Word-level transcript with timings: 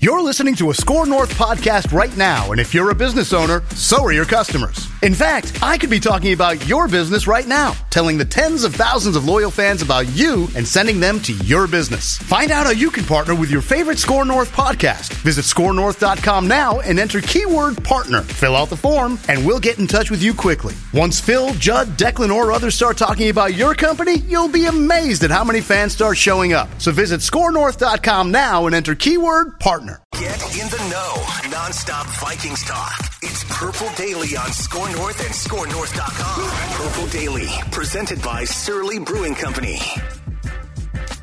You're 0.00 0.22
listening 0.22 0.56
to 0.56 0.70
a 0.70 0.74
Score 0.74 1.06
North 1.06 1.32
podcast 1.34 1.92
right 1.92 2.16
now, 2.16 2.50
and 2.50 2.60
if 2.60 2.74
you're 2.74 2.90
a 2.90 2.94
business 2.94 3.32
owner, 3.32 3.62
so 3.76 4.02
are 4.02 4.10
your 4.10 4.24
customers. 4.24 4.88
In 5.02 5.14
fact, 5.14 5.62
I 5.62 5.78
could 5.78 5.90
be 5.90 6.00
talking 6.00 6.32
about 6.32 6.66
your 6.66 6.88
business 6.88 7.28
right 7.28 7.46
now, 7.46 7.74
telling 7.92 8.18
the 8.18 8.24
tens 8.24 8.64
of 8.64 8.74
thousands 8.74 9.14
of 9.14 9.26
loyal 9.26 9.50
fans 9.50 9.82
about 9.82 10.08
you 10.16 10.48
and 10.56 10.66
sending 10.66 10.98
them 10.98 11.20
to 11.20 11.32
your 11.44 11.68
business. 11.68 12.16
Find 12.18 12.50
out 12.50 12.64
how 12.64 12.72
you 12.72 12.90
can 12.90 13.04
partner 13.04 13.34
with 13.34 13.50
your 13.50 13.60
favorite 13.60 13.98
Score 13.98 14.24
North 14.24 14.50
podcast. 14.52 15.12
Visit 15.22 15.44
scorenorth.com 15.44 16.48
now 16.48 16.80
and 16.80 16.98
enter 16.98 17.20
keyword 17.20 17.84
partner. 17.84 18.22
Fill 18.22 18.56
out 18.56 18.70
the 18.70 18.76
form, 18.76 19.18
and 19.28 19.46
we'll 19.46 19.60
get 19.60 19.78
in 19.78 19.86
touch 19.86 20.10
with 20.10 20.22
you 20.22 20.32
quickly. 20.32 20.74
Once 20.94 21.20
Phil, 21.20 21.52
Judd, 21.54 21.88
Declan, 21.98 22.34
or 22.34 22.50
others 22.50 22.74
start 22.74 22.96
talking 22.96 23.28
about 23.28 23.54
your 23.54 23.74
company, 23.74 24.18
you'll 24.20 24.48
be 24.48 24.66
amazed 24.66 25.22
at 25.22 25.30
how 25.30 25.44
many 25.44 25.60
fans 25.60 25.92
start 25.92 26.16
showing 26.16 26.54
up. 26.54 26.68
So 26.80 26.90
visit 26.90 27.20
scorenorth.com 27.20 28.32
now 28.32 28.66
and 28.66 28.74
enter 28.74 28.94
keyword 28.94 29.60
partner. 29.60 30.02
Get 30.18 30.42
in 30.42 30.68
the 30.68 30.88
know. 30.90 31.50
Non-stop 31.50 32.06
Vikings 32.20 32.62
talk. 32.64 32.94
It's 33.22 33.44
Purple 33.44 33.88
Daily 33.96 34.36
on 34.36 34.52
Score 34.52 34.90
North 34.90 35.20
and 35.20 35.34
ScoreNorth.com. 35.34 36.50
Purple 36.76 37.06
Daily, 37.08 37.48
presented 37.82 38.22
by 38.22 38.44
Surly 38.44 39.00
Brewing 39.00 39.34
Company. 39.34 39.80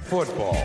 Football. 0.03 0.55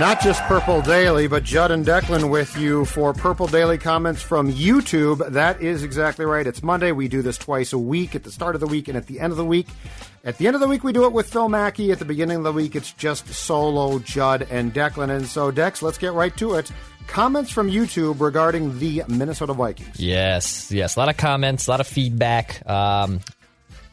Not 0.00 0.22
just 0.22 0.40
Purple 0.44 0.80
Daily, 0.80 1.26
but 1.26 1.44
Judd 1.44 1.70
and 1.70 1.84
Declan 1.84 2.30
with 2.30 2.56
you 2.56 2.86
for 2.86 3.12
Purple 3.12 3.46
Daily 3.46 3.76
comments 3.76 4.22
from 4.22 4.50
YouTube. 4.50 5.32
That 5.32 5.60
is 5.60 5.82
exactly 5.82 6.24
right. 6.24 6.46
It's 6.46 6.62
Monday. 6.62 6.92
We 6.92 7.08
do 7.08 7.20
this 7.20 7.36
twice 7.36 7.74
a 7.74 7.78
week 7.78 8.14
at 8.14 8.24
the 8.24 8.32
start 8.32 8.54
of 8.54 8.62
the 8.62 8.66
week 8.66 8.88
and 8.88 8.96
at 8.96 9.06
the 9.06 9.20
end 9.20 9.32
of 9.32 9.36
the 9.36 9.44
week. 9.44 9.66
At 10.24 10.38
the 10.38 10.46
end 10.46 10.56
of 10.56 10.62
the 10.62 10.68
week, 10.68 10.82
we 10.82 10.94
do 10.94 11.04
it 11.04 11.12
with 11.12 11.30
Phil 11.30 11.50
Mackey. 11.50 11.92
At 11.92 11.98
the 11.98 12.06
beginning 12.06 12.38
of 12.38 12.44
the 12.44 12.54
week, 12.54 12.74
it's 12.74 12.94
just 12.94 13.28
solo 13.28 13.98
Judd 13.98 14.46
and 14.50 14.72
Declan. 14.72 15.10
And 15.10 15.26
so, 15.26 15.50
Dex, 15.50 15.82
let's 15.82 15.98
get 15.98 16.14
right 16.14 16.34
to 16.38 16.54
it. 16.54 16.72
Comments 17.06 17.50
from 17.50 17.70
YouTube 17.70 18.22
regarding 18.22 18.78
the 18.78 19.02
Minnesota 19.08 19.52
Vikings. 19.52 20.00
Yes, 20.00 20.72
yes. 20.72 20.96
A 20.96 21.00
lot 21.00 21.10
of 21.10 21.18
comments, 21.18 21.66
a 21.66 21.70
lot 21.70 21.80
of 21.80 21.86
feedback. 21.86 22.66
Um, 22.66 23.20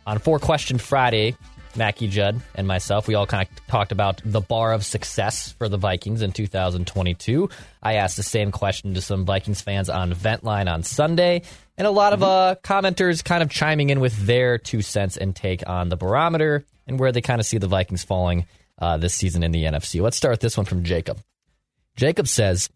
on 0.05 0.19
Four 0.19 0.39
Question 0.39 0.77
Friday, 0.77 1.35
Mackey 1.75 2.07
Judd 2.07 2.41
and 2.55 2.67
myself, 2.67 3.07
we 3.07 3.15
all 3.15 3.25
kind 3.25 3.47
of 3.49 3.67
talked 3.67 3.91
about 3.91 4.21
the 4.23 4.41
bar 4.41 4.73
of 4.73 4.85
success 4.85 5.51
for 5.53 5.67
the 5.67 5.77
Vikings 5.77 6.21
in 6.21 6.31
2022. 6.31 7.49
I 7.81 7.95
asked 7.95 8.17
the 8.17 8.23
same 8.23 8.51
question 8.51 8.93
to 8.93 9.01
some 9.01 9.25
Vikings 9.25 9.61
fans 9.61 9.89
on 9.89 10.13
Ventline 10.13 10.71
on 10.71 10.83
Sunday, 10.83 11.41
and 11.77 11.87
a 11.87 11.91
lot 11.91 12.13
of 12.13 12.23
uh, 12.23 12.55
commenters 12.63 13.23
kind 13.23 13.43
of 13.43 13.49
chiming 13.49 13.89
in 13.89 13.99
with 13.99 14.25
their 14.25 14.57
two 14.57 14.81
cents 14.81 15.17
and 15.17 15.35
take 15.35 15.67
on 15.67 15.89
the 15.89 15.97
barometer 15.97 16.65
and 16.87 16.99
where 16.99 17.11
they 17.11 17.21
kind 17.21 17.41
of 17.41 17.45
see 17.45 17.57
the 17.57 17.67
Vikings 17.67 18.03
falling 18.03 18.45
uh, 18.79 18.97
this 18.97 19.13
season 19.13 19.43
in 19.43 19.51
the 19.51 19.63
NFC. 19.63 20.01
Let's 20.01 20.17
start 20.17 20.33
with 20.33 20.41
this 20.41 20.57
one 20.57 20.65
from 20.65 20.83
Jacob. 20.83 21.19
Jacob 21.95 22.27
says, 22.27 22.69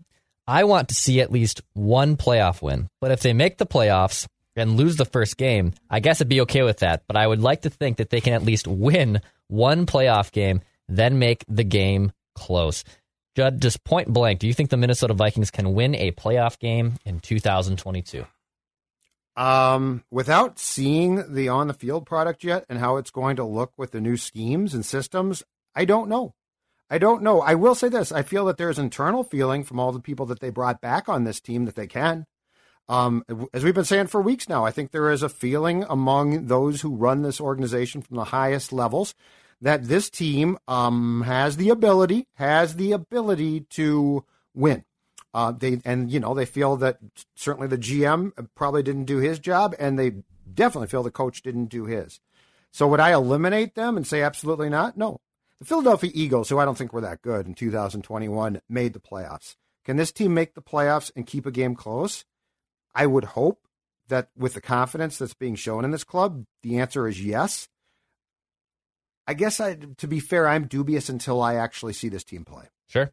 I 0.48 0.64
want 0.64 0.90
to 0.90 0.96
see 0.96 1.22
at 1.22 1.32
least 1.32 1.62
one 1.74 2.18
playoff 2.18 2.62
win, 2.62 2.90
but 3.00 3.12
if 3.12 3.22
they 3.22 3.34
make 3.34 3.58
the 3.58 3.68
playoffs 3.68 4.28
and 4.60 4.78
lose 4.78 4.98
the 4.98 5.06
first 5.06 5.38
game, 5.38 5.74
I 5.90 6.00
guess 6.00 6.22
I'd 6.22 6.30
be 6.30 6.42
okay 6.42 6.64
with 6.64 6.80
that. 6.80 7.04
But 7.08 7.18
I 7.18 7.26
would 7.26 7.42
like 7.42 7.62
to 7.62 7.70
think 7.70 7.98
that 7.98 8.10
they 8.10 8.22
can 8.22 8.34
at 8.34 8.44
least 8.44 8.68
win 8.68 9.22
one 9.48 9.86
playoff 9.86 10.32
game, 10.32 10.62
then 10.88 11.20
make 11.20 11.44
the 11.48 11.64
game 11.64 12.12
close. 12.36 12.84
Judd, 13.36 13.62
just 13.62 13.84
point 13.84 14.08
blank, 14.10 14.40
do 14.40 14.48
you 14.48 14.54
think 14.54 14.70
the 14.70 14.78
Minnesota 14.78 15.14
Vikings 15.14 15.52
can 15.52 15.74
win 15.74 15.96
a 15.96 16.12
playoff 16.12 16.60
game 16.60 16.96
in 17.06 17.20
2022? 17.20 18.26
Um, 19.36 20.04
without 20.12 20.60
seeing 20.60 21.34
the 21.34 21.48
on 21.48 21.68
the 21.68 21.74
field 21.74 22.06
product 22.06 22.44
yet 22.44 22.66
and 22.68 22.80
how 22.80 22.98
it's 22.98 23.12
going 23.12 23.38
to 23.38 23.46
look 23.46 23.72
with 23.78 23.92
the 23.92 24.02
new 24.02 24.18
schemes 24.18 24.74
and 24.74 24.86
systems, 24.86 25.44
I 25.74 25.86
don't 25.86 26.10
know. 26.10 26.34
I 26.90 26.98
don't 26.98 27.22
know. 27.22 27.40
I 27.40 27.56
will 27.56 27.76
say 27.76 27.88
this: 27.88 28.12
I 28.12 28.24
feel 28.24 28.46
that 28.46 28.58
there's 28.58 28.80
internal 28.80 29.24
feeling 29.24 29.64
from 29.64 29.80
all 29.80 29.92
the 29.92 30.02
people 30.02 30.26
that 30.26 30.40
they 30.40 30.50
brought 30.50 30.82
back 30.82 31.08
on 31.08 31.24
this 31.24 31.40
team 31.40 31.66
that 31.66 31.76
they 31.76 31.88
can. 31.88 32.26
Um, 32.90 33.24
as 33.54 33.64
we've 33.64 33.76
been 33.76 33.86
saying 33.86 34.08
for 34.08 34.20
weeks 34.20 34.50
now, 34.50 34.66
I 34.66 34.72
think 34.72 34.90
there 34.92 35.12
is 35.12 35.22
a 35.22 35.30
feeling 35.30 35.86
among 35.88 36.48
those 36.48 36.82
who 36.82 36.96
run 36.96 37.22
this 37.22 37.40
organization 37.40 38.02
from 38.02 38.18
the 38.18 38.26
highest 38.26 38.74
levels 38.74 39.14
that 39.62 39.86
this 39.86 40.10
team 40.10 40.58
um, 40.68 41.22
has 41.22 41.58
the 41.58 41.70
ability 41.70 42.28
has 42.36 42.76
the 42.76 42.92
ability 42.92 43.62
to 43.62 44.26
win. 44.56 44.84
Uh, 45.34 45.52
they 45.52 45.80
and 45.86 46.10
you 46.10 46.20
know 46.20 46.34
they 46.34 46.46
feel 46.46 46.76
that 46.78 46.98
certainly 47.36 47.68
the 47.68 47.78
GM 47.78 48.32
probably 48.56 48.82
didn't 48.82 49.06
do 49.06 49.18
his 49.18 49.38
job, 49.38 49.76
and 49.78 50.00
they 50.00 50.14
definitely 50.52 50.88
feel 50.88 51.04
the 51.04 51.12
coach 51.12 51.44
didn't 51.44 51.66
do 51.66 51.86
his. 51.86 52.20
So 52.72 52.88
would 52.88 53.00
I 53.00 53.14
eliminate 53.14 53.76
them 53.76 53.98
and 53.98 54.08
say 54.08 54.24
absolutely 54.24 54.70
not? 54.70 54.98
No. 54.98 55.20
The 55.60 55.66
Philadelphia 55.66 56.12
Eagles, 56.14 56.50
who 56.50 56.58
I 56.58 56.66
don't 56.66 56.78
think 56.78 56.94
were 56.94 57.02
that 57.02 57.22
good 57.22 57.46
in 57.46 57.54
2021, 57.54 58.62
made 58.70 58.94
the 58.94 59.00
playoffs. 59.00 59.56
Can 59.84 59.98
this 59.98 60.12
team 60.12 60.34
make 60.34 60.54
the 60.56 60.62
playoffs 60.62 61.12
and 61.16 61.28
keep 61.28 61.46
a 61.46 61.52
game 61.52 61.76
close? 61.76 62.26
I 62.94 63.06
would 63.06 63.24
hope 63.24 63.60
that 64.08 64.30
with 64.38 64.54
the 64.54 64.62
confidence 64.62 65.18
that's 65.18 65.34
being 65.34 65.56
shown 65.56 65.86
in 65.86 65.92
this 65.92 66.04
club, 66.04 66.46
the 66.64 66.80
answer 66.80 67.08
is 67.08 67.24
yes. 67.24 67.68
I 69.28 69.36
guess 69.36 69.60
I, 69.60 69.76
to 69.98 70.08
be 70.08 70.20
fair, 70.20 70.48
I'm 70.48 70.66
dubious 70.66 71.08
until 71.10 71.42
I 71.42 71.56
actually 71.56 71.94
see 71.94 72.10
this 72.10 72.24
team 72.24 72.44
play. 72.44 72.66
Sure. 72.88 73.12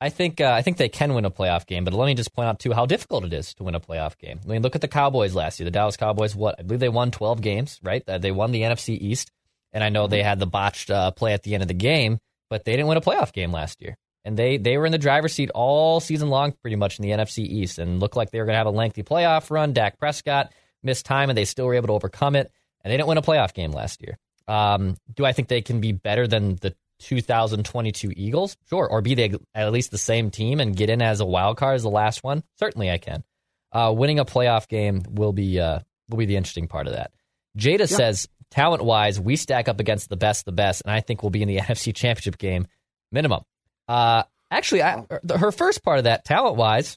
I 0.00 0.10
think 0.10 0.40
uh, 0.40 0.50
I 0.50 0.62
think 0.62 0.76
they 0.76 0.88
can 0.88 1.14
win 1.14 1.24
a 1.24 1.30
playoff 1.30 1.66
game, 1.66 1.84
but 1.84 1.94
let 1.94 2.06
me 2.06 2.14
just 2.14 2.34
point 2.34 2.48
out 2.48 2.58
too 2.58 2.72
how 2.72 2.84
difficult 2.84 3.24
it 3.24 3.32
is 3.32 3.54
to 3.54 3.62
win 3.62 3.74
a 3.74 3.80
playoff 3.80 4.18
game. 4.18 4.40
I 4.44 4.48
mean, 4.48 4.62
look 4.62 4.74
at 4.74 4.80
the 4.80 4.88
Cowboys 4.88 5.34
last 5.34 5.58
year. 5.58 5.64
The 5.64 5.70
Dallas 5.70 5.96
Cowboys, 5.96 6.34
what 6.34 6.56
I 6.58 6.62
believe 6.62 6.80
they 6.80 6.88
won 6.88 7.10
12 7.10 7.40
games, 7.40 7.80
right? 7.82 8.04
They 8.04 8.32
won 8.32 8.52
the 8.52 8.62
NFC 8.62 8.98
East, 9.00 9.30
and 9.72 9.84
I 9.84 9.88
know 9.88 10.06
they 10.06 10.22
had 10.22 10.40
the 10.40 10.46
botched 10.46 10.90
uh, 10.90 11.12
play 11.12 11.32
at 11.32 11.42
the 11.42 11.54
end 11.54 11.62
of 11.62 11.68
the 11.68 11.74
game, 11.74 12.18
but 12.50 12.64
they 12.64 12.72
didn't 12.72 12.88
win 12.88 12.98
a 12.98 13.00
playoff 13.00 13.32
game 13.32 13.52
last 13.52 13.80
year, 13.80 13.96
and 14.24 14.36
they 14.36 14.56
they 14.56 14.78
were 14.78 14.86
in 14.86 14.92
the 14.92 14.98
driver's 14.98 15.32
seat 15.32 15.50
all 15.54 16.00
season 16.00 16.30
long, 16.30 16.52
pretty 16.52 16.76
much 16.76 16.98
in 16.98 17.02
the 17.02 17.10
NFC 17.10 17.38
East, 17.38 17.78
and 17.78 18.00
looked 18.00 18.16
like 18.16 18.30
they 18.30 18.38
were 18.38 18.46
going 18.46 18.54
to 18.54 18.58
have 18.58 18.66
a 18.66 18.70
lengthy 18.70 19.02
playoff 19.02 19.50
run. 19.50 19.72
Dak 19.72 19.98
Prescott 19.98 20.52
missed 20.82 21.06
time, 21.06 21.30
and 21.30 21.36
they 21.36 21.44
still 21.44 21.66
were 21.66 21.74
able 21.74 21.88
to 21.88 21.94
overcome 21.94 22.36
it, 22.36 22.50
and 22.82 22.90
they 22.92 22.96
didn't 22.96 23.08
win 23.08 23.18
a 23.18 23.22
playoff 23.22 23.54
game 23.54 23.72
last 23.72 24.02
year. 24.02 24.18
Um, 24.46 24.96
do 25.12 25.24
I 25.24 25.32
think 25.32 25.48
they 25.48 25.62
can 25.62 25.80
be 25.80 25.92
better 25.92 26.26
than 26.26 26.56
the 26.56 26.74
2022 27.00 28.12
Eagles? 28.14 28.56
Sure. 28.68 28.88
Or 28.88 29.00
be 29.00 29.14
they 29.14 29.32
at 29.54 29.72
least 29.72 29.90
the 29.90 29.98
same 29.98 30.30
team 30.30 30.60
and 30.60 30.76
get 30.76 30.90
in 30.90 31.02
as 31.02 31.20
a 31.20 31.26
wild 31.26 31.56
card 31.56 31.76
as 31.76 31.82
the 31.82 31.90
last 31.90 32.22
one? 32.22 32.42
Certainly 32.58 32.90
I 32.90 32.98
can. 32.98 33.24
Uh, 33.72 33.92
winning 33.96 34.18
a 34.18 34.24
playoff 34.24 34.68
game 34.68 35.02
will 35.10 35.32
be 35.32 35.58
uh, 35.58 35.80
will 36.08 36.18
be 36.18 36.26
the 36.26 36.36
interesting 36.36 36.68
part 36.68 36.86
of 36.86 36.92
that. 36.92 37.12
Jada 37.58 37.88
says, 37.88 38.28
talent 38.50 38.84
wise, 38.84 39.20
we 39.20 39.36
stack 39.36 39.68
up 39.68 39.80
against 39.80 40.08
the 40.08 40.16
best, 40.16 40.44
the 40.44 40.52
best, 40.52 40.82
and 40.84 40.92
I 40.92 41.00
think 41.00 41.22
we'll 41.22 41.30
be 41.30 41.42
in 41.42 41.48
the 41.48 41.56
NFC 41.60 41.94
Championship 41.94 42.38
game 42.38 42.66
minimum. 43.10 43.42
Uh, 43.88 44.24
actually, 44.50 44.82
I, 44.82 45.04
her 45.36 45.52
first 45.52 45.82
part 45.82 45.98
of 45.98 46.04
that, 46.04 46.24
talent 46.24 46.56
wise, 46.56 46.96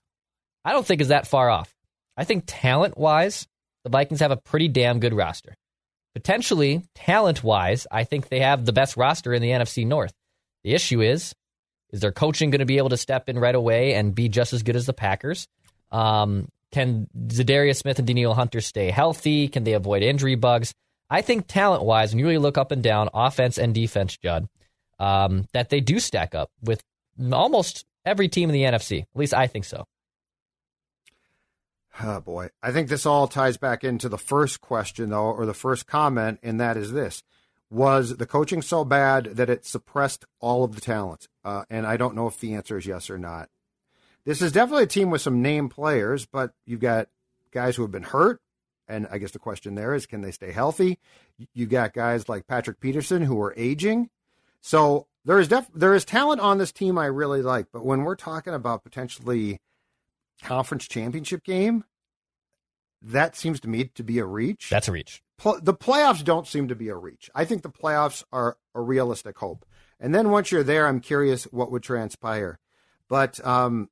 I 0.63 0.73
don't 0.73 0.85
think 0.85 1.01
is 1.01 1.09
that 1.09 1.27
far 1.27 1.49
off. 1.49 1.73
I 2.15 2.23
think 2.23 2.43
talent 2.47 2.97
wise, 2.97 3.47
the 3.83 3.89
Vikings 3.89 4.21
have 4.21 4.31
a 4.31 4.37
pretty 4.37 4.67
damn 4.67 4.99
good 4.99 5.13
roster 5.13 5.55
potentially 6.17 6.81
talent 6.95 7.43
wise, 7.43 7.85
I 7.91 8.03
think 8.03 8.27
they 8.27 8.39
have 8.39 8.65
the 8.65 8.73
best 8.73 8.97
roster 8.97 9.35
in 9.35 9.41
the 9.43 9.51
NFC 9.51 9.85
North. 9.85 10.13
The 10.63 10.73
issue 10.73 10.99
is, 10.99 11.35
is 11.91 11.99
their 11.99 12.11
coaching 12.11 12.49
going 12.49 12.57
to 12.57 12.65
be 12.65 12.79
able 12.79 12.89
to 12.89 12.97
step 12.97 13.29
in 13.29 13.37
right 13.37 13.53
away 13.53 13.93
and 13.93 14.15
be 14.15 14.27
just 14.27 14.51
as 14.51 14.63
good 14.63 14.75
as 14.75 14.87
the 14.87 14.93
Packers? 14.93 15.47
Um, 15.91 16.47
can 16.71 17.07
Za'Darius 17.27 17.77
Smith 17.77 17.99
and 17.99 18.07
Danielle 18.07 18.33
Hunter 18.33 18.61
stay 18.61 18.89
healthy? 18.89 19.47
Can 19.47 19.63
they 19.63 19.73
avoid 19.73 20.01
injury 20.01 20.33
bugs? 20.33 20.73
I 21.07 21.21
think 21.21 21.45
talent 21.45 21.83
wise, 21.83 22.13
when 22.13 22.19
you 22.19 22.25
really 22.25 22.39
look 22.39 22.57
up 22.57 22.71
and 22.71 22.81
down, 22.81 23.09
offense 23.13 23.59
and 23.59 23.75
defense, 23.75 24.17
Judd, 24.17 24.47
um, 24.99 25.47
that 25.53 25.69
they 25.69 25.79
do 25.79 25.99
stack 25.99 26.35
up 26.35 26.49
with 26.61 26.83
almost 27.31 27.85
every 28.05 28.27
team 28.27 28.49
in 28.49 28.53
the 28.53 28.63
NFC. 28.63 29.01
At 29.01 29.07
least 29.15 29.33
I 29.33 29.47
think 29.47 29.65
so. 29.65 29.85
Oh 32.01 32.19
boy. 32.19 32.49
I 32.61 32.71
think 32.71 32.89
this 32.89 33.05
all 33.05 33.27
ties 33.27 33.57
back 33.57 33.83
into 33.83 34.07
the 34.07 34.17
first 34.17 34.61
question 34.61 35.09
though, 35.09 35.31
or 35.31 35.45
the 35.45 35.53
first 35.53 35.87
comment, 35.87 36.39
and 36.43 36.59
that 36.59 36.77
is 36.77 36.91
this. 36.91 37.23
Was 37.69 38.17
the 38.17 38.25
coaching 38.25 38.61
so 38.61 38.85
bad 38.85 39.25
that 39.35 39.49
it 39.49 39.65
suppressed 39.65 40.25
all 40.39 40.63
of 40.63 40.75
the 40.75 40.81
talent? 40.81 41.27
Uh, 41.43 41.63
and 41.69 41.85
I 41.85 41.97
don't 41.97 42.15
know 42.15 42.27
if 42.27 42.39
the 42.39 42.53
answer 42.53 42.77
is 42.77 42.85
yes 42.85 43.09
or 43.09 43.17
not. 43.17 43.49
This 44.25 44.41
is 44.41 44.51
definitely 44.51 44.83
a 44.83 44.87
team 44.87 45.09
with 45.09 45.21
some 45.21 45.41
name 45.41 45.69
players, 45.69 46.25
but 46.25 46.51
you've 46.65 46.79
got 46.79 47.09
guys 47.51 47.75
who 47.75 47.81
have 47.81 47.91
been 47.91 48.03
hurt. 48.03 48.41
And 48.87 49.07
I 49.11 49.17
guess 49.17 49.31
the 49.31 49.39
question 49.39 49.75
there 49.75 49.93
is, 49.93 50.05
can 50.05 50.21
they 50.21 50.31
stay 50.31 50.51
healthy? 50.51 50.99
You 51.53 51.65
got 51.65 51.93
guys 51.93 52.29
like 52.29 52.47
Patrick 52.47 52.79
Peterson 52.79 53.21
who 53.23 53.41
are 53.41 53.53
aging. 53.57 54.09
So 54.67 55.07
there 55.23 55.39
is 55.39 55.47
def- 55.47 55.71
there 55.73 55.93
is 55.93 56.03
talent 56.03 56.41
on 56.41 56.57
this 56.57 56.73
team 56.73 56.97
I 56.97 57.05
really 57.05 57.41
like, 57.41 57.67
but 57.71 57.85
when 57.85 58.01
we're 58.01 58.17
talking 58.17 58.53
about 58.53 58.83
potentially 58.83 59.61
conference 60.43 60.89
championship 60.89 61.45
game, 61.45 61.85
that 63.01 63.37
seems 63.37 63.61
to 63.61 63.69
me 63.69 63.85
to 63.95 64.03
be 64.03 64.19
a 64.19 64.25
reach. 64.25 64.69
That's 64.69 64.89
a 64.89 64.91
reach. 64.91 65.23
Pl- 65.37 65.61
the 65.61 65.73
playoffs 65.73 66.21
don't 66.21 66.45
seem 66.45 66.67
to 66.67 66.75
be 66.75 66.89
a 66.89 66.97
reach. 66.97 67.29
I 67.33 67.45
think 67.45 67.61
the 67.61 67.69
playoffs 67.69 68.25
are 68.33 68.57
a 68.75 68.81
realistic 68.81 69.37
hope. 69.37 69.65
And 70.01 70.13
then 70.13 70.31
once 70.31 70.51
you're 70.51 70.63
there, 70.63 70.85
I'm 70.85 70.99
curious 70.99 71.45
what 71.45 71.71
would 71.71 71.83
transpire. 71.83 72.59
But 73.07 73.39
um, 73.47 73.87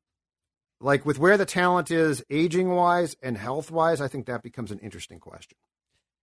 like 0.81 1.05
with 1.05 1.17
where 1.17 1.37
the 1.37 1.45
talent 1.45 1.89
is, 1.89 2.21
aging 2.29 2.69
wise 2.69 3.15
and 3.23 3.37
health 3.37 3.71
wise, 3.71 4.01
I 4.01 4.09
think 4.09 4.25
that 4.25 4.43
becomes 4.43 4.71
an 4.71 4.79
interesting 4.79 5.21
question. 5.21 5.57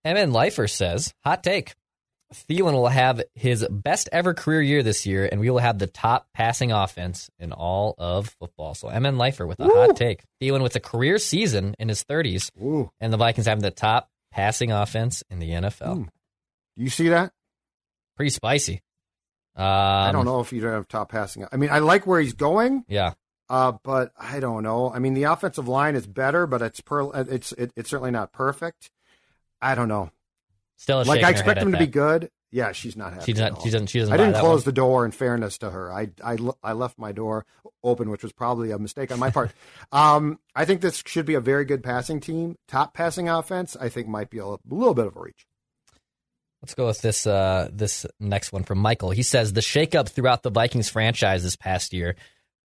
MN 0.05 0.33
Lifer 0.33 0.69
says, 0.69 1.15
hot 1.25 1.43
take. 1.43 1.73
Thielen 2.33 2.73
will 2.73 2.89
have 2.89 3.23
his 3.35 3.67
best 3.71 4.09
ever 4.13 4.35
career 4.35 4.61
year 4.63 4.83
this 4.83 5.07
year, 5.07 5.29
and 5.31 5.41
we 5.41 5.51
will 5.51 5.59
have 5.59 5.79
the 5.79 5.87
top 5.87 6.27
passing 6.35 6.73
offense 6.73 7.31
in 7.39 7.53
all 7.53 7.95
of 7.99 8.35
football. 8.41 8.75
So 8.75 8.89
MN 8.89 9.19
Lifer 9.19 9.47
with 9.47 9.61
a 9.61 9.65
Woo. 9.67 9.75
hot 9.75 9.97
take. 9.97 10.23
Thielen 10.41 10.63
with 10.63 10.75
a 10.77 10.81
career 10.81 11.19
season 11.19 11.75
in 11.79 11.89
his 11.89 12.05
30s, 12.05 12.51
Ooh. 12.63 12.91
and 13.01 13.13
the 13.13 13.17
Vikings 13.17 13.47
having 13.47 13.63
the 13.63 13.71
top 13.71 14.09
passing 14.33 14.73
offense 14.73 15.23
in 15.31 15.39
the 15.39 15.51
NFL. 15.51 15.95
Hmm. 15.97 16.03
Do 16.77 16.83
you 16.85 16.91
see 16.91 17.09
that? 17.09 17.33
Pretty 18.17 18.31
spicy. 18.31 18.81
Um, 19.55 19.65
I 19.67 20.13
don't 20.13 20.25
know 20.25 20.41
if 20.41 20.53
you 20.53 20.61
don't 20.63 20.73
have 20.73 20.89
top 20.89 21.11
passing. 21.11 21.47
I 21.53 21.57
mean, 21.57 21.69
I 21.71 21.81
like 21.81 22.07
where 22.07 22.21
he's 22.21 22.33
going, 22.33 22.85
Yeah. 22.89 23.13
uh, 23.51 23.73
but 23.85 24.13
I 24.19 24.41
don't 24.41 24.63
know. 24.63 24.91
I 24.91 24.99
mean, 24.99 25.13
the 25.15 25.25
offensive 25.25 25.69
line 25.69 25.95
is 25.95 26.07
better, 26.07 26.47
but 26.47 26.63
it's 26.63 26.81
per, 26.81 27.11
it's 27.29 27.53
it, 27.53 27.71
it's 27.77 27.91
certainly 27.91 28.11
not 28.11 28.33
perfect. 28.33 28.91
I 29.61 29.75
don't 29.75 29.89
know. 29.89 30.11
Still 30.83 31.05
like 31.05 31.23
I 31.23 31.31
expect 31.31 31.61
him 31.61 31.73
at 31.73 31.79
to 31.79 31.87
be 31.87 31.91
good. 31.91 32.29
Yeah, 32.51 32.73
she's 32.73 32.97
not 32.97 33.13
happy. 33.13 33.27
She's 33.27 33.39
not. 33.39 33.63
She 33.63 33.71
doesn't. 33.71 33.87
She 33.87 34.01
doesn't. 34.01 34.13
I 34.13 34.17
didn't 34.17 34.35
close 34.35 34.63
one. 34.63 34.65
the 34.65 34.73
door. 34.73 35.05
In 35.05 35.13
fairness 35.13 35.59
to 35.59 35.71
her, 35.71 35.93
I 35.93 36.11
I 36.25 36.37
I 36.61 36.73
left 36.73 36.99
my 36.99 37.13
door 37.13 37.47
open, 37.85 38.11
which 38.11 38.25
was 38.25 38.33
probably 38.33 38.73
a 38.73 38.81
mistake 38.81 39.13
on 39.13 39.21
my 39.21 39.31
part. 39.31 39.53
um, 39.93 40.41
I 40.57 40.65
think 40.65 40.81
this 40.81 41.01
should 41.07 41.25
be 41.25 41.35
a 41.35 41.41
very 41.41 41.65
good 41.65 41.85
passing 41.85 42.19
team. 42.19 42.57
Top 42.67 42.95
passing 42.95 43.29
offense, 43.29 43.77
I 43.81 43.91
think, 43.91 44.09
might 44.09 44.29
be 44.29 44.39
a 44.39 44.45
little 44.45 44.95
bit 44.95 45.07
of 45.07 45.15
a 45.15 45.21
reach. 45.21 45.47
Let's 46.63 46.75
go 46.75 46.87
with 46.87 47.01
this 47.01 47.29
uh, 47.29 47.69
this 47.73 48.05
next 48.19 48.53
one 48.53 48.65
from 48.65 48.79
Michael. 48.79 49.11
He 49.11 49.23
says 49.23 49.53
the 49.53 49.61
shakeup 49.61 50.09
throughout 50.09 50.43
the 50.43 50.51
Vikings 50.51 50.89
franchise 50.89 51.45
this 51.45 51.55
past 51.55 51.93
year, 51.93 52.17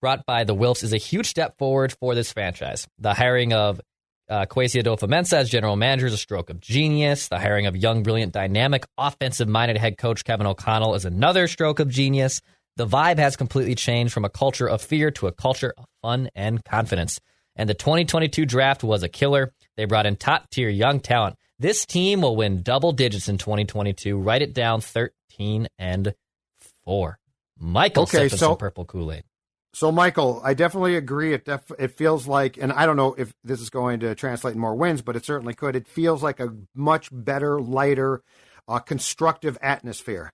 brought 0.02 0.26
by 0.26 0.44
the 0.44 0.56
Wilfs, 0.56 0.84
is 0.84 0.92
a 0.92 0.98
huge 0.98 1.28
step 1.28 1.60
forward 1.60 1.94
for 1.94 2.16
this 2.16 2.34
franchise. 2.34 2.88
The 2.98 3.14
hiring 3.14 3.54
of 3.54 3.80
uh, 4.30 4.46
Kwesi 4.46 4.82
Adofo-Mensah 4.82 5.34
as 5.38 5.50
general 5.50 5.76
manager 5.76 6.08
is 6.08 6.14
a 6.14 6.18
stroke 6.18 6.50
of 6.50 6.60
genius. 6.60 7.28
The 7.30 7.40
hiring 7.40 7.66
of 7.66 7.76
young, 7.76 8.04
brilliant, 8.04 8.34
dynamic, 8.34 8.86
offensive-minded 8.98 9.78
head 9.78 9.98
coach 9.98 10.24
Kevin 10.24 10.48
O'Connell 10.48 10.96
is 10.96 11.06
another 11.06 11.48
stroke 11.48 11.80
of 11.80 11.90
genius. 11.90 12.42
The 12.76 12.88
vibe 12.88 13.18
has 13.18 13.36
completely 13.36 13.76
changed 13.76 14.14
from 14.14 14.26
a 14.26 14.30
culture 14.30 14.68
of 14.68 14.82
fear 14.82 15.12
to 15.12 15.28
a 15.28 15.32
culture 15.32 15.74
of 15.78 15.86
fun 16.02 16.30
and 16.36 16.64
confidence. 16.64 17.20
And 17.56 17.68
the 17.68 17.74
2022 17.74 18.46
draft 18.46 18.84
was 18.84 19.02
a 19.02 19.10
killer. 19.10 19.52
They 19.78 19.86
brought 19.86 20.06
in 20.06 20.16
top 20.16 20.50
tier 20.52 20.70
young 20.70 21.00
talent. 21.00 21.38
This 21.58 21.86
team 21.88 22.22
will 22.22 22.36
win 22.36 22.62
double 22.62 22.92
digits 22.92 23.30
in 23.30 23.40
2022. 23.40 24.20
Write 24.20 24.44
it 24.44 24.54
down 24.54 24.82
13 24.82 25.68
and 25.80 26.14
4. 26.86 27.18
Michael 27.60 28.04
Okay, 28.04 28.18
sipping 28.26 28.38
so- 28.38 28.48
some 28.50 28.58
purple 28.58 28.86
Kool 28.86 29.12
Aid. 29.12 29.24
So, 29.78 29.92
Michael, 29.92 30.42
I 30.44 30.56
definitely 30.56 30.96
agree. 30.96 31.34
It 31.34 31.46
def- 31.46 31.72
it 31.78 31.92
feels 31.92 32.26
like, 32.26 32.58
and 32.58 32.74
I 32.74 32.88
don't 32.88 32.96
know 32.96 33.14
if 33.16 33.32
this 33.44 33.62
is 33.62 33.70
going 33.70 34.00
to 34.00 34.16
translate 34.16 34.56
in 34.56 34.60
more 34.60 34.74
wins, 34.74 35.04
but 35.04 35.16
it 35.16 35.24
certainly 35.24 35.54
could. 35.54 35.76
It 35.76 35.88
feels 35.88 36.24
like 36.24 36.40
a 36.40 36.52
much 36.74 37.10
better, 37.12 37.62
lighter, 37.62 38.24
uh, 38.68 38.80
constructive 38.80 39.56
atmosphere. 39.62 40.32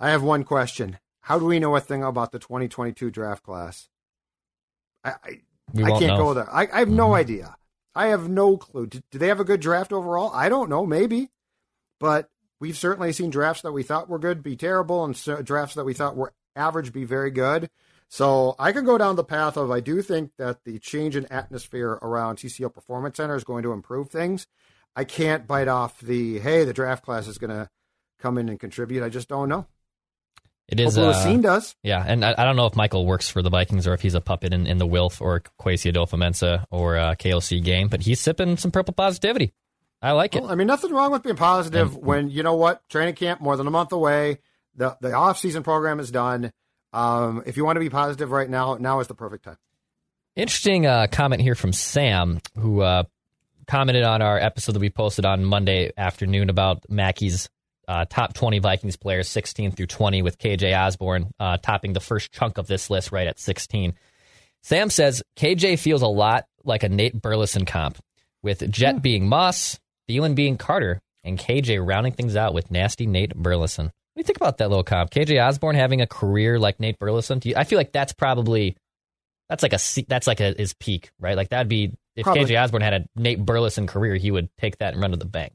I 0.00 0.10
have 0.10 0.24
one 0.24 0.42
question: 0.42 0.98
How 1.20 1.38
do 1.38 1.44
we 1.44 1.60
know 1.60 1.76
a 1.76 1.80
thing 1.80 2.02
about 2.02 2.32
the 2.32 2.40
2022 2.40 3.08
draft 3.12 3.44
class? 3.44 3.88
I 5.04 5.10
I, 5.10 5.42
I 5.84 5.90
can't 6.00 6.08
know. 6.08 6.16
go 6.16 6.34
there. 6.34 6.52
I, 6.52 6.66
I 6.72 6.78
have 6.80 6.88
no 6.88 7.10
Mhm. 7.10 7.18
idea. 7.18 7.54
I 7.94 8.08
have 8.08 8.28
no 8.28 8.56
clue. 8.56 8.88
Do, 8.88 9.00
do 9.12 9.18
they 9.20 9.28
have 9.28 9.38
a 9.38 9.44
good 9.44 9.60
draft 9.60 9.92
overall? 9.92 10.32
I 10.34 10.48
don't 10.48 10.68
know. 10.68 10.84
Maybe, 10.84 11.30
but 12.00 12.28
we've 12.58 12.76
certainly 12.76 13.12
seen 13.12 13.30
drafts 13.30 13.62
that 13.62 13.70
we 13.70 13.84
thought 13.84 14.08
were 14.08 14.18
good 14.18 14.42
be 14.42 14.56
terrible, 14.56 15.04
and 15.04 15.16
so, 15.16 15.40
drafts 15.40 15.76
that 15.76 15.84
we 15.84 15.94
thought 15.94 16.16
were 16.16 16.32
average 16.56 16.92
be 16.92 17.04
very 17.04 17.30
good. 17.30 17.70
So 18.12 18.56
I 18.58 18.72
can 18.72 18.84
go 18.84 18.98
down 18.98 19.14
the 19.14 19.22
path 19.24 19.56
of 19.56 19.70
I 19.70 19.78
do 19.80 20.02
think 20.02 20.32
that 20.36 20.64
the 20.64 20.78
change 20.80 21.14
in 21.14 21.26
atmosphere 21.32 21.92
around 22.02 22.36
TCO 22.36 22.72
Performance 22.74 23.16
Center 23.16 23.36
is 23.36 23.44
going 23.44 23.62
to 23.62 23.72
improve 23.72 24.10
things. 24.10 24.48
I 24.96 25.04
can't 25.04 25.46
bite 25.46 25.68
off 25.68 26.00
the 26.00 26.40
hey, 26.40 26.64
the 26.64 26.72
draft 26.72 27.04
class 27.04 27.28
is 27.28 27.38
going 27.38 27.50
to 27.50 27.68
come 28.18 28.36
in 28.36 28.48
and 28.48 28.58
contribute. 28.58 29.04
I 29.04 29.08
just 29.10 29.28
don't 29.28 29.48
know. 29.48 29.66
It 30.66 30.80
is. 30.80 30.96
Hopefully, 30.96 31.14
Uh, 31.14 31.18
Racine 31.18 31.40
does. 31.40 31.76
yeah, 31.84 32.04
and 32.06 32.24
I, 32.24 32.34
I 32.36 32.44
don't 32.44 32.56
know 32.56 32.66
if 32.66 32.74
Michael 32.76 33.06
works 33.06 33.28
for 33.28 33.42
the 33.42 33.50
Vikings 33.50 33.86
or 33.86 33.94
if 33.94 34.02
he's 34.02 34.14
a 34.14 34.20
puppet 34.20 34.52
in, 34.52 34.66
in 34.66 34.78
the 34.78 34.86
Wilf 34.86 35.20
or 35.20 35.42
Kwesi 35.60 35.92
Adofo 35.92 36.14
Mensah 36.18 36.64
or 36.70 36.96
uh, 36.96 37.14
KLC 37.16 37.62
game, 37.62 37.88
but 37.88 38.00
he's 38.02 38.20
sipping 38.20 38.56
some 38.56 38.70
purple 38.72 38.94
positivity. 38.94 39.52
I 40.02 40.12
like 40.12 40.34
it. 40.34 40.42
I 40.44 40.54
mean, 40.56 40.66
nothing 40.66 40.92
wrong 40.92 41.12
with 41.12 41.22
being 41.22 41.36
positive 41.36 41.94
And- 41.94 42.04
when 42.04 42.30
you 42.30 42.42
know 42.42 42.54
what 42.54 42.88
training 42.88 43.14
camp 43.14 43.40
more 43.40 43.56
than 43.56 43.66
a 43.68 43.70
month 43.70 43.92
away. 43.92 44.38
The 44.76 44.96
the 45.00 45.12
off 45.12 45.38
season 45.38 45.62
program 45.62 45.98
is 46.00 46.10
done. 46.10 46.52
Um, 46.92 47.42
if 47.46 47.56
you 47.56 47.64
want 47.64 47.76
to 47.76 47.80
be 47.80 47.90
positive 47.90 48.30
right 48.30 48.48
now, 48.48 48.74
now 48.74 49.00
is 49.00 49.06
the 49.06 49.14
perfect 49.14 49.44
time. 49.44 49.56
Interesting 50.36 50.86
uh, 50.86 51.06
comment 51.10 51.42
here 51.42 51.54
from 51.54 51.72
Sam, 51.72 52.40
who 52.56 52.80
uh, 52.80 53.04
commented 53.66 54.04
on 54.04 54.22
our 54.22 54.38
episode 54.38 54.72
that 54.72 54.80
we 54.80 54.90
posted 54.90 55.24
on 55.24 55.44
Monday 55.44 55.92
afternoon 55.96 56.50
about 56.50 56.88
Mackey's 56.88 57.48
uh, 57.88 58.04
top 58.08 58.34
20 58.34 58.60
Vikings 58.60 58.96
players, 58.96 59.28
16 59.28 59.72
through 59.72 59.86
20, 59.86 60.22
with 60.22 60.38
KJ 60.38 60.78
Osborne 60.78 61.30
uh, 61.40 61.56
topping 61.56 61.92
the 61.92 62.00
first 62.00 62.32
chunk 62.32 62.58
of 62.58 62.68
this 62.68 62.90
list 62.90 63.10
right 63.10 63.26
at 63.26 63.40
16. 63.40 63.94
Sam 64.62 64.90
says 64.90 65.22
KJ 65.36 65.78
feels 65.78 66.02
a 66.02 66.06
lot 66.06 66.46
like 66.64 66.82
a 66.84 66.88
Nate 66.88 67.20
Burleson 67.20 67.64
comp, 67.64 67.98
with 68.42 68.70
Jet 68.70 69.02
being 69.02 69.28
Moss, 69.28 69.78
Thielen 70.08 70.34
being 70.34 70.56
Carter, 70.56 71.00
and 71.24 71.38
KJ 71.38 71.84
rounding 71.84 72.12
things 72.12 72.36
out 72.36 72.54
with 72.54 72.70
nasty 72.70 73.06
Nate 73.06 73.34
Burleson. 73.34 73.90
You 74.20 74.24
think 74.24 74.36
about 74.36 74.58
that 74.58 74.68
little 74.68 74.84
comp? 74.84 75.10
KJ 75.10 75.42
Osborne 75.42 75.76
having 75.76 76.02
a 76.02 76.06
career 76.06 76.58
like 76.58 76.78
Nate 76.78 76.98
Burleson? 76.98 77.38
Do 77.38 77.48
you, 77.48 77.54
I 77.56 77.64
feel 77.64 77.78
like 77.78 77.90
that's 77.90 78.12
probably 78.12 78.76
that's 79.48 79.62
like 79.62 79.72
a 79.72 79.78
that's 80.08 80.26
like 80.26 80.40
a 80.40 80.52
his 80.52 80.74
peak, 80.74 81.10
right? 81.18 81.38
Like 81.38 81.48
that'd 81.48 81.70
be 81.70 81.94
if 82.16 82.24
Probably. 82.24 82.44
KJ 82.44 82.62
Osborne 82.62 82.82
had 82.82 82.92
a 82.92 83.08
Nate 83.16 83.42
Burleson 83.42 83.86
career, 83.86 84.16
he 84.16 84.30
would 84.30 84.54
take 84.58 84.76
that 84.76 84.92
and 84.92 85.00
run 85.00 85.12
to 85.12 85.16
the 85.16 85.24
bank. 85.24 85.54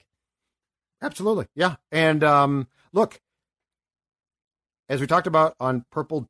Absolutely, 1.00 1.46
yeah. 1.54 1.76
And 1.92 2.24
um, 2.24 2.68
look, 2.92 3.22
as 4.90 5.00
we 5.00 5.06
talked 5.06 5.28
about 5.28 5.54
on 5.60 5.86
Purple 5.92 6.28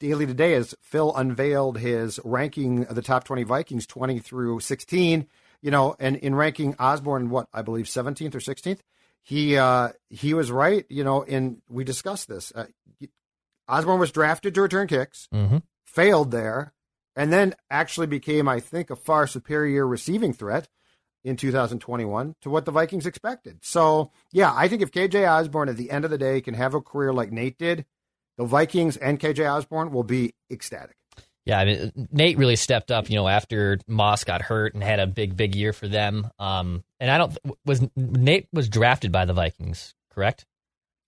Daily 0.00 0.24
today, 0.24 0.54
as 0.54 0.74
Phil 0.80 1.14
unveiled 1.14 1.76
his 1.76 2.18
ranking 2.24 2.86
of 2.86 2.94
the 2.94 3.02
top 3.02 3.24
twenty 3.24 3.42
Vikings, 3.42 3.86
twenty 3.86 4.18
through 4.18 4.60
sixteen. 4.60 5.26
You 5.60 5.70
know, 5.70 5.94
and 6.00 6.16
in 6.16 6.34
ranking 6.34 6.74
Osborne, 6.78 7.28
what 7.28 7.48
I 7.52 7.60
believe 7.60 7.86
seventeenth 7.86 8.34
or 8.34 8.40
sixteenth, 8.40 8.82
he 9.26 9.56
uh, 9.58 9.88
he 10.08 10.34
was 10.34 10.52
right. 10.52 10.86
You 10.88 11.02
know, 11.02 11.24
and 11.24 11.60
we 11.68 11.82
discussed 11.82 12.28
this. 12.28 12.52
Uh, 12.54 12.66
Osborne 13.68 13.98
was 13.98 14.12
drafted 14.12 14.54
to 14.54 14.62
return 14.62 14.86
kicks, 14.86 15.28
Mm-hmm. 15.34 15.58
failed 15.84 16.30
there, 16.30 16.72
and 17.16 17.32
then 17.32 17.54
actually 17.68 18.06
became, 18.06 18.48
I 18.48 18.60
think, 18.60 18.90
a 18.90 18.96
far 18.96 19.26
superior 19.26 19.84
receiving 19.86 20.32
threat 20.32 20.68
in 21.24 21.34
2021 21.36 22.36
to 22.42 22.50
what 22.50 22.64
the 22.64 22.70
Vikings 22.70 23.06
expected. 23.06 23.58
So, 23.62 24.12
yeah, 24.30 24.52
I 24.54 24.68
think 24.68 24.82
if 24.82 24.92
KJ 24.92 25.28
Osborne 25.28 25.68
at 25.68 25.76
the 25.76 25.90
end 25.90 26.04
of 26.04 26.12
the 26.12 26.18
day 26.18 26.40
can 26.40 26.54
have 26.54 26.74
a 26.74 26.80
career 26.80 27.12
like 27.12 27.32
Nate 27.32 27.58
did, 27.58 27.84
the 28.38 28.44
Vikings 28.44 28.96
and 28.96 29.18
KJ 29.18 29.50
Osborne 29.52 29.90
will 29.90 30.04
be 30.04 30.34
ecstatic. 30.48 30.94
Yeah, 31.46 31.60
I 31.60 31.64
mean 31.64 32.08
Nate 32.10 32.36
really 32.38 32.56
stepped 32.56 32.90
up, 32.90 33.08
you 33.08 33.14
know, 33.16 33.28
after 33.28 33.78
Moss 33.86 34.24
got 34.24 34.42
hurt 34.42 34.74
and 34.74 34.82
had 34.82 34.98
a 35.00 35.06
big, 35.06 35.36
big 35.36 35.54
year 35.54 35.72
for 35.72 35.86
them. 35.88 36.28
Um, 36.38 36.82
and 37.00 37.10
I 37.10 37.18
don't 37.18 37.38
was 37.64 37.80
Nate 37.96 38.48
was 38.52 38.68
drafted 38.68 39.12
by 39.12 39.24
the 39.24 39.32
Vikings, 39.32 39.94
correct? 40.10 40.44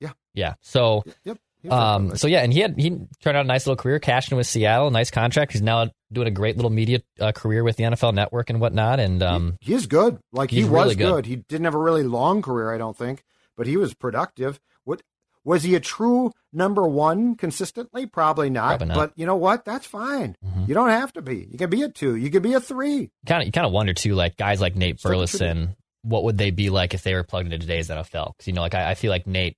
Yeah. 0.00 0.12
yeah. 0.35 0.54
So, 0.61 1.04
Yep. 1.25 1.38
um, 1.73 2.16
so 2.16 2.28
yeah, 2.28 2.42
and 2.45 2.52
he 2.52 2.61
had 2.61 2.78
he 2.78 2.90
turned 3.21 3.37
out 3.37 3.45
a 3.45 3.49
nice 3.49 3.66
little 3.66 3.76
career, 3.83 3.99
cashing 3.99 4.37
with 4.38 4.47
Seattle, 4.47 4.92
nice 4.92 5.11
contract. 5.11 5.50
He's 5.52 5.61
now 5.61 5.90
doing 6.12 6.28
a 6.28 6.30
great 6.30 6.54
little 6.54 6.71
media 6.71 7.02
uh, 7.21 7.33
career 7.33 7.64
with 7.64 7.76
the 7.76 7.83
NFL 7.83 8.14
Network 8.14 8.49
and 8.49 8.61
whatnot. 8.61 9.00
And 9.00 9.21
um, 9.25 9.57
he, 9.61 9.73
he's 9.73 9.87
good. 9.88 10.21
Like 10.33 10.52
he 10.52 10.62
was 10.62 10.71
really 10.71 10.95
good. 10.95 11.14
good. 11.25 11.26
He 11.26 11.37
didn't 11.37 11.64
have 11.64 11.75
a 11.75 11.78
really 11.78 12.04
long 12.04 12.42
career, 12.42 12.73
I 12.73 12.78
don't 12.78 12.97
think, 12.97 13.25
but 13.57 13.66
he 13.66 13.76
was 13.76 13.92
productive. 13.92 14.61
What 14.85 15.02
was 15.48 15.62
he 15.64 15.74
a 15.74 15.80
true 15.80 16.32
number 16.52 16.86
one 16.86 17.34
consistently? 17.34 18.06
Probably 18.06 18.50
not. 18.50 18.78
Probably 18.78 18.86
not. 18.88 18.94
But 18.96 19.12
you 19.16 19.26
know 19.26 19.36
what? 19.36 19.64
That's 19.64 19.86
fine. 19.86 20.36
Mhm. 20.46 20.68
You 20.68 20.74
don't 20.74 20.90
have 20.90 21.12
to 21.14 21.22
be. 21.22 21.48
You 21.50 21.58
can 21.58 21.70
be 21.70 21.82
a 21.82 21.88
two. 21.88 22.14
You 22.16 22.30
can 22.30 22.42
be 22.42 22.52
a 22.54 22.60
three. 22.60 23.10
kind 23.26 23.42
of 23.42 23.46
you 23.46 23.52
kind 23.52 23.66
of 23.66 23.72
wonder 23.72 23.94
too, 23.94 24.14
like 24.14 24.36
guys 24.36 24.60
like 24.60 24.76
Nate 24.76 25.02
Burleson, 25.02 25.74
what 26.02 26.24
would 26.24 26.38
they 26.38 26.50
be 26.50 26.70
like 26.70 26.94
if 26.94 27.02
they 27.02 27.14
were 27.14 27.24
plugged 27.24 27.46
into 27.52 27.58
today's 27.58 27.88
NFL? 27.90 28.34
Because 28.36 28.46
you 28.46 28.52
know, 28.52 28.60
like 28.60 28.74
I, 28.74 28.90
I 28.90 28.94
feel 28.94 29.10
like 29.10 29.26
Nate 29.26 29.56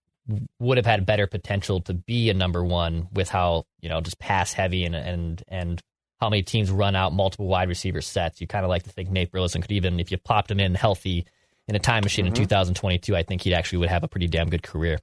would 0.61 0.77
have 0.77 0.87
had 0.87 1.05
better 1.07 1.27
potential 1.27 1.81
to 1.83 1.95
be 1.95 2.31
a 2.31 2.35
number 2.35 2.65
one 2.65 3.09
with 3.13 3.29
how 3.29 3.65
you 3.81 3.89
know 3.89 4.01
just 4.01 4.19
pass 4.19 4.53
heavy 4.53 4.85
and 4.85 4.95
and 4.95 5.43
and 5.49 5.83
how 6.21 6.29
many 6.31 6.43
teams 6.43 6.71
run 6.71 6.95
out 6.95 7.13
multiple 7.13 7.47
wide 7.47 7.69
receiver 7.69 8.01
sets. 8.01 8.41
You 8.41 8.47
kind 8.47 8.65
of 8.65 8.69
like 8.69 8.83
to 8.85 8.91
think 8.91 9.11
Nate 9.11 9.31
Burleson 9.33 9.63
could 9.63 9.73
even 9.73 9.99
if 9.99 10.11
you 10.13 10.19
popped 10.19 10.51
him 10.51 10.61
in 10.61 10.75
healthy 10.75 11.27
in 11.67 11.75
a 11.75 11.79
time 11.79 12.03
machine 12.05 12.27
Mm-hmm. 12.27 12.35
in 12.43 12.49
2022, 12.49 13.17
I 13.17 13.23
think 13.23 13.43
he 13.43 13.55
actually 13.55 13.79
would 13.79 13.89
have 13.91 14.03
a 14.05 14.09
pretty 14.09 14.27
damn 14.29 14.49
good 14.51 14.63
career. 14.63 14.99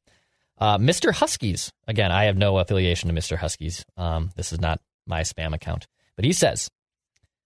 Uh, 0.57 0.77
Mr. 0.77 1.13
Huskies. 1.13 1.71
Again, 1.87 2.11
I 2.11 2.25
have 2.25 2.37
no 2.37 2.57
affiliation 2.57 3.09
to 3.09 3.15
Mr. 3.15 3.37
Huskies. 3.37 3.85
Um, 3.95 4.31
this 4.35 4.51
is 4.51 4.59
not 4.59 4.79
my 5.05 5.21
spam 5.21 5.53
account. 5.53 5.87
But 6.15 6.25
he 6.25 6.33
says, 6.33 6.69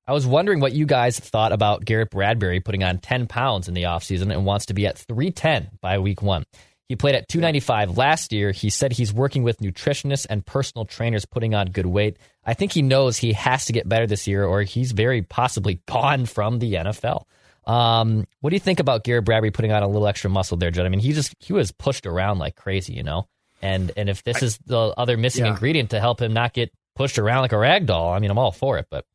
I 0.08 0.14
was 0.14 0.26
wondering 0.26 0.60
what 0.60 0.74
you 0.74 0.86
guys 0.86 1.20
thought 1.20 1.52
about 1.52 1.86
Garrett 1.86 2.10
Bradbury 2.10 2.60
putting 2.60 2.84
on 2.84 3.00
10 3.00 3.28
pounds 3.28 3.68
in 3.68 3.74
the 3.74 3.84
offseason 3.84 4.32
and 4.32 4.46
wants 4.46 4.66
to 4.68 4.74
be 4.74 4.88
at 4.88 4.98
310 4.98 5.78
by 5.82 6.00
week 6.00 6.22
one. 6.22 6.44
He 6.88 6.96
played 6.98 7.16
at 7.16 7.30
295 7.30 7.98
last 7.98 8.34
year. 8.34 8.52
He 8.52 8.70
said 8.70 8.92
he's 8.92 9.14
working 9.14 9.44
with 9.44 9.60
nutritionists 9.60 10.26
and 10.30 10.46
personal 10.46 10.84
trainers 10.84 11.26
putting 11.26 11.56
on 11.56 11.68
good 11.68 11.86
weight. 11.86 12.18
I 12.44 12.54
think 12.54 12.74
he 12.74 12.82
knows 12.82 13.18
he 13.18 13.32
has 13.34 13.66
to 13.66 13.74
get 13.74 13.88
better 13.88 14.08
this 14.08 14.28
year 14.28 14.44
or 14.44 14.64
he's 14.64 14.92
very 14.92 15.22
possibly 15.22 15.82
gone 15.88 16.26
from 16.26 16.60
the 16.60 16.74
NFL. 16.74 17.24
Um, 17.66 18.26
what 18.42 18.50
do 18.50 18.56
you 18.56 18.60
think 18.60 18.80
about 18.80 19.04
Garrett 19.04 19.26
Bradbury 19.26 19.52
putting 19.52 19.72
on 19.72 19.84
a 19.84 19.88
little 19.88 20.08
extra 20.08 20.30
muscle 20.30 20.58
there, 20.58 20.72
Judd? 20.72 20.86
I 20.86 20.90
mean, 20.90 21.00
he 21.00 21.14
just 21.14 21.34
he 21.40 21.54
was 21.54 21.72
pushed 21.72 22.06
around 22.06 22.40
like 22.40 22.56
crazy, 22.56 22.94
you 22.94 23.04
know. 23.04 23.28
And 23.62 23.92
and 23.96 24.10
if 24.10 24.24
this 24.24 24.42
I, 24.42 24.46
is 24.48 24.58
the 24.66 24.94
other 24.98 25.16
missing 25.16 25.46
yeah. 25.46 25.52
ingredient 25.52 25.92
to 25.92 26.00
help 26.00 26.22
him 26.22 26.34
not 26.34 26.54
get 26.54 26.72
pushed 26.96 27.20
around 27.20 27.44
like 27.44 27.52
a 27.52 27.58
rag 27.58 27.86
doll, 27.86 28.12
I 28.12 28.20
mean, 28.20 28.32
I'm 28.32 28.40
all 28.40 28.52
for 28.52 28.78
it. 28.78 28.88
But 28.90 29.06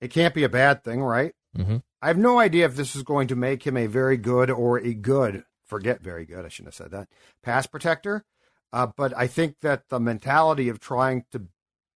it 0.00 0.08
can't 0.08 0.34
be 0.34 0.44
a 0.44 0.48
bad 0.48 0.84
thing, 0.84 1.02
right? 1.02 1.34
Mm-hmm. 1.56 1.78
I 2.02 2.06
have 2.06 2.18
no 2.18 2.38
idea 2.38 2.64
if 2.64 2.76
this 2.76 2.96
is 2.96 3.02
going 3.02 3.28
to 3.28 3.36
make 3.36 3.66
him 3.66 3.76
a 3.76 3.86
very 3.86 4.16
good 4.16 4.50
or 4.50 4.78
a 4.78 4.94
good, 4.94 5.44
forget 5.66 6.00
very 6.00 6.24
good, 6.24 6.44
I 6.44 6.48
shouldn't 6.48 6.74
have 6.74 6.86
said 6.86 6.92
that, 6.92 7.08
pass 7.42 7.66
protector. 7.66 8.24
Uh, 8.72 8.86
but 8.96 9.12
I 9.16 9.26
think 9.26 9.60
that 9.60 9.88
the 9.88 10.00
mentality 10.00 10.68
of 10.68 10.78
trying 10.78 11.24
to 11.32 11.46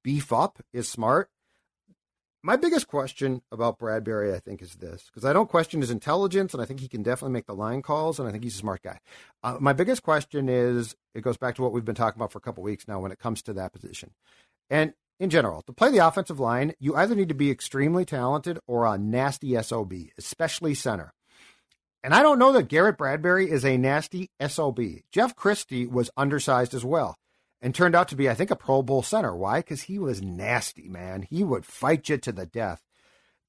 beef 0.02 0.32
up 0.32 0.60
is 0.72 0.88
smart. 0.88 1.30
My 2.46 2.56
biggest 2.56 2.88
question 2.88 3.40
about 3.50 3.78
Bradbury, 3.78 4.34
I 4.34 4.38
think, 4.38 4.60
is 4.60 4.74
this 4.74 5.04
because 5.06 5.24
I 5.24 5.32
don't 5.32 5.48
question 5.48 5.80
his 5.80 5.90
intelligence, 5.90 6.52
and 6.52 6.62
I 6.62 6.66
think 6.66 6.80
he 6.80 6.88
can 6.88 7.02
definitely 7.02 7.32
make 7.32 7.46
the 7.46 7.54
line 7.54 7.80
calls, 7.80 8.18
and 8.18 8.28
I 8.28 8.32
think 8.32 8.44
he's 8.44 8.56
a 8.56 8.58
smart 8.58 8.82
guy. 8.82 9.00
Uh, 9.42 9.56
my 9.60 9.72
biggest 9.72 10.02
question 10.02 10.50
is 10.50 10.94
it 11.14 11.22
goes 11.22 11.38
back 11.38 11.54
to 11.54 11.62
what 11.62 11.72
we've 11.72 11.86
been 11.86 11.94
talking 11.94 12.18
about 12.18 12.32
for 12.32 12.36
a 12.36 12.42
couple 12.42 12.62
weeks 12.62 12.86
now 12.86 13.00
when 13.00 13.12
it 13.12 13.18
comes 13.18 13.40
to 13.44 13.54
that 13.54 13.72
position. 13.72 14.10
And 14.68 14.92
in 15.18 15.30
general, 15.30 15.62
to 15.62 15.72
play 15.72 15.90
the 15.90 16.06
offensive 16.06 16.38
line, 16.38 16.74
you 16.78 16.94
either 16.94 17.14
need 17.14 17.30
to 17.30 17.34
be 17.34 17.50
extremely 17.50 18.04
talented 18.04 18.58
or 18.66 18.84
a 18.84 18.98
nasty 18.98 19.58
SOB, 19.62 19.94
especially 20.18 20.74
center. 20.74 21.14
And 22.02 22.12
I 22.12 22.20
don't 22.20 22.38
know 22.38 22.52
that 22.52 22.68
Garrett 22.68 22.98
Bradbury 22.98 23.50
is 23.50 23.64
a 23.64 23.78
nasty 23.78 24.28
SOB. 24.46 24.80
Jeff 25.10 25.34
Christy 25.34 25.86
was 25.86 26.10
undersized 26.14 26.74
as 26.74 26.84
well 26.84 27.16
and 27.64 27.75
turned 27.75 27.94
out 27.94 28.09
to 28.09 28.14
be, 28.14 28.28
I 28.28 28.35
think, 28.35 28.50
a 28.50 28.56
Pro 28.56 28.83
Bowl 28.83 29.02
center. 29.02 29.35
Why? 29.35 29.61
Because 29.61 29.85
he 29.85 29.99
was 29.99 30.21
nasty, 30.21 30.87
man. 30.87 31.23
He 31.23 31.42
would 31.42 31.64
fight 31.64 32.11
you 32.11 32.18
to 32.18 32.30
the 32.30 32.44
death. 32.44 32.83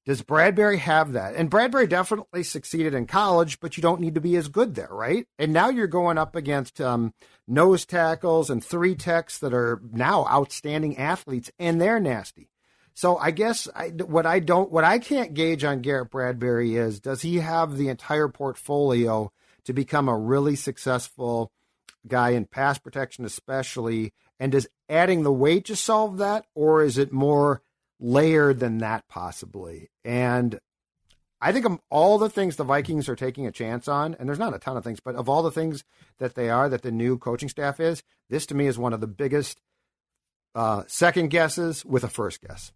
Does 0.06 0.22
Bradbury 0.22 0.78
have 0.78 1.12
that? 1.12 1.34
And 1.34 1.50
Bradbury 1.50 1.86
definitely 1.86 2.42
succeeded 2.42 2.94
in 2.94 3.06
college, 3.06 3.60
but 3.60 3.76
you 3.76 3.82
don't 3.82 4.00
need 4.00 4.14
to 4.14 4.20
be 4.22 4.34
as 4.36 4.48
good 4.48 4.74
there, 4.74 4.88
right? 4.90 5.26
And 5.38 5.52
now 5.52 5.68
you're 5.68 5.86
going 5.86 6.16
up 6.16 6.34
against 6.34 6.80
um, 6.80 7.12
nose 7.46 7.84
tackles 7.84 8.48
and 8.48 8.64
three 8.64 8.94
techs 8.94 9.38
that 9.40 9.52
are 9.52 9.82
now 9.92 10.24
outstanding 10.24 10.96
athletes, 10.96 11.50
and 11.58 11.78
they're 11.78 12.00
nasty. 12.00 12.48
So 12.94 13.18
I 13.18 13.32
guess 13.32 13.68
I, 13.76 13.88
what 13.88 14.24
I 14.24 14.38
don't, 14.38 14.72
what 14.72 14.84
I 14.84 14.98
can't 14.98 15.34
gauge 15.34 15.62
on 15.62 15.82
Garrett 15.82 16.10
Bradbury 16.10 16.76
is, 16.76 17.00
does 17.00 17.20
he 17.20 17.40
have 17.40 17.76
the 17.76 17.90
entire 17.90 18.28
portfolio 18.28 19.30
to 19.66 19.74
become 19.74 20.08
a 20.08 20.16
really 20.16 20.56
successful 20.56 21.52
guy 22.08 22.30
in 22.30 22.46
pass 22.46 22.78
protection, 22.78 23.24
especially. 23.24 24.12
And 24.38 24.52
does 24.52 24.68
adding 24.88 25.22
the 25.22 25.32
weight 25.32 25.64
just 25.64 25.84
solve 25.84 26.18
that, 26.18 26.46
or 26.54 26.82
is 26.82 26.98
it 26.98 27.12
more 27.12 27.62
layered 27.98 28.60
than 28.60 28.78
that, 28.78 29.08
possibly? 29.08 29.90
And 30.04 30.58
I 31.40 31.52
think 31.52 31.66
of 31.66 31.78
all 31.90 32.18
the 32.18 32.30
things 32.30 32.56
the 32.56 32.64
Vikings 32.64 33.08
are 33.08 33.16
taking 33.16 33.46
a 33.46 33.52
chance 33.52 33.88
on, 33.88 34.16
and 34.18 34.28
there's 34.28 34.38
not 34.38 34.54
a 34.54 34.58
ton 34.58 34.76
of 34.76 34.84
things, 34.84 35.00
but 35.00 35.14
of 35.14 35.28
all 35.28 35.42
the 35.42 35.50
things 35.50 35.84
that 36.18 36.34
they 36.34 36.50
are, 36.50 36.68
that 36.68 36.82
the 36.82 36.90
new 36.90 37.18
coaching 37.18 37.48
staff 37.48 37.78
is, 37.80 38.02
this 38.30 38.46
to 38.46 38.54
me 38.54 38.66
is 38.66 38.78
one 38.78 38.92
of 38.92 39.00
the 39.00 39.06
biggest 39.06 39.60
uh, 40.54 40.84
second 40.86 41.28
guesses 41.28 41.84
with 41.84 42.04
a 42.04 42.08
first 42.08 42.40
guess. 42.40 42.72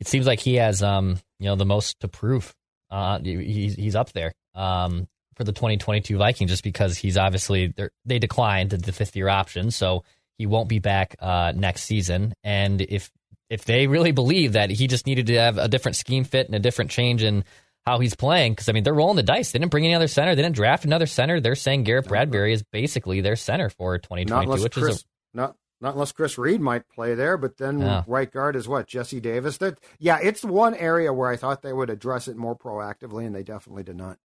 It 0.00 0.08
seems 0.08 0.26
like 0.26 0.40
he 0.40 0.56
has, 0.56 0.82
um, 0.82 1.20
you 1.38 1.46
know, 1.46 1.56
the 1.56 1.66
most 1.66 2.00
to 2.00 2.08
prove. 2.08 2.54
Uh, 2.90 3.20
he's 3.20 3.74
he's 3.74 3.94
up 3.94 4.12
there. 4.12 4.32
Um, 4.54 5.06
for 5.40 5.44
the 5.44 5.52
2022 5.52 6.18
Vikings 6.18 6.50
just 6.50 6.62
because 6.62 6.98
he's 6.98 7.16
obviously 7.16 7.72
they 8.04 8.18
declined 8.18 8.72
the 8.72 8.92
fifth 8.92 9.16
year 9.16 9.30
option, 9.30 9.70
so 9.70 10.04
he 10.36 10.44
won't 10.44 10.68
be 10.68 10.80
back 10.80 11.16
uh, 11.18 11.54
next 11.56 11.84
season. 11.84 12.34
And 12.44 12.82
if 12.82 13.10
if 13.48 13.64
they 13.64 13.86
really 13.86 14.12
believe 14.12 14.52
that 14.52 14.68
he 14.68 14.86
just 14.86 15.06
needed 15.06 15.28
to 15.28 15.38
have 15.38 15.56
a 15.56 15.66
different 15.66 15.96
scheme 15.96 16.24
fit 16.24 16.44
and 16.44 16.54
a 16.54 16.58
different 16.58 16.90
change 16.90 17.22
in 17.22 17.42
how 17.86 18.00
he's 18.00 18.14
playing, 18.14 18.52
because 18.52 18.68
I 18.68 18.72
mean 18.72 18.84
they're 18.84 18.92
rolling 18.92 19.16
the 19.16 19.22
dice. 19.22 19.50
They 19.50 19.58
didn't 19.58 19.70
bring 19.70 19.86
any 19.86 19.94
other 19.94 20.08
center. 20.08 20.34
They 20.34 20.42
didn't 20.42 20.56
draft 20.56 20.84
another 20.84 21.06
center. 21.06 21.40
They're 21.40 21.54
saying 21.54 21.84
Garrett 21.84 22.06
Bradbury 22.06 22.52
is 22.52 22.62
basically 22.62 23.22
their 23.22 23.36
center 23.36 23.70
for 23.70 23.96
2022, 23.96 24.62
which 24.62 24.74
Chris, 24.74 24.96
is 24.96 25.04
a, 25.32 25.36
not 25.38 25.56
not 25.80 25.94
unless 25.94 26.12
Chris 26.12 26.36
Reed 26.36 26.60
might 26.60 26.86
play 26.90 27.14
there, 27.14 27.38
but 27.38 27.56
then 27.56 27.80
yeah. 27.80 28.04
right 28.06 28.30
guard 28.30 28.56
is 28.56 28.68
what 28.68 28.86
Jesse 28.86 29.20
Davis. 29.20 29.56
That 29.56 29.78
yeah, 29.98 30.18
it's 30.22 30.44
one 30.44 30.74
area 30.74 31.14
where 31.14 31.30
I 31.30 31.36
thought 31.36 31.62
they 31.62 31.72
would 31.72 31.88
address 31.88 32.28
it 32.28 32.36
more 32.36 32.54
proactively, 32.54 33.24
and 33.24 33.34
they 33.34 33.42
definitely 33.42 33.84
did 33.84 33.96
not. 33.96 34.18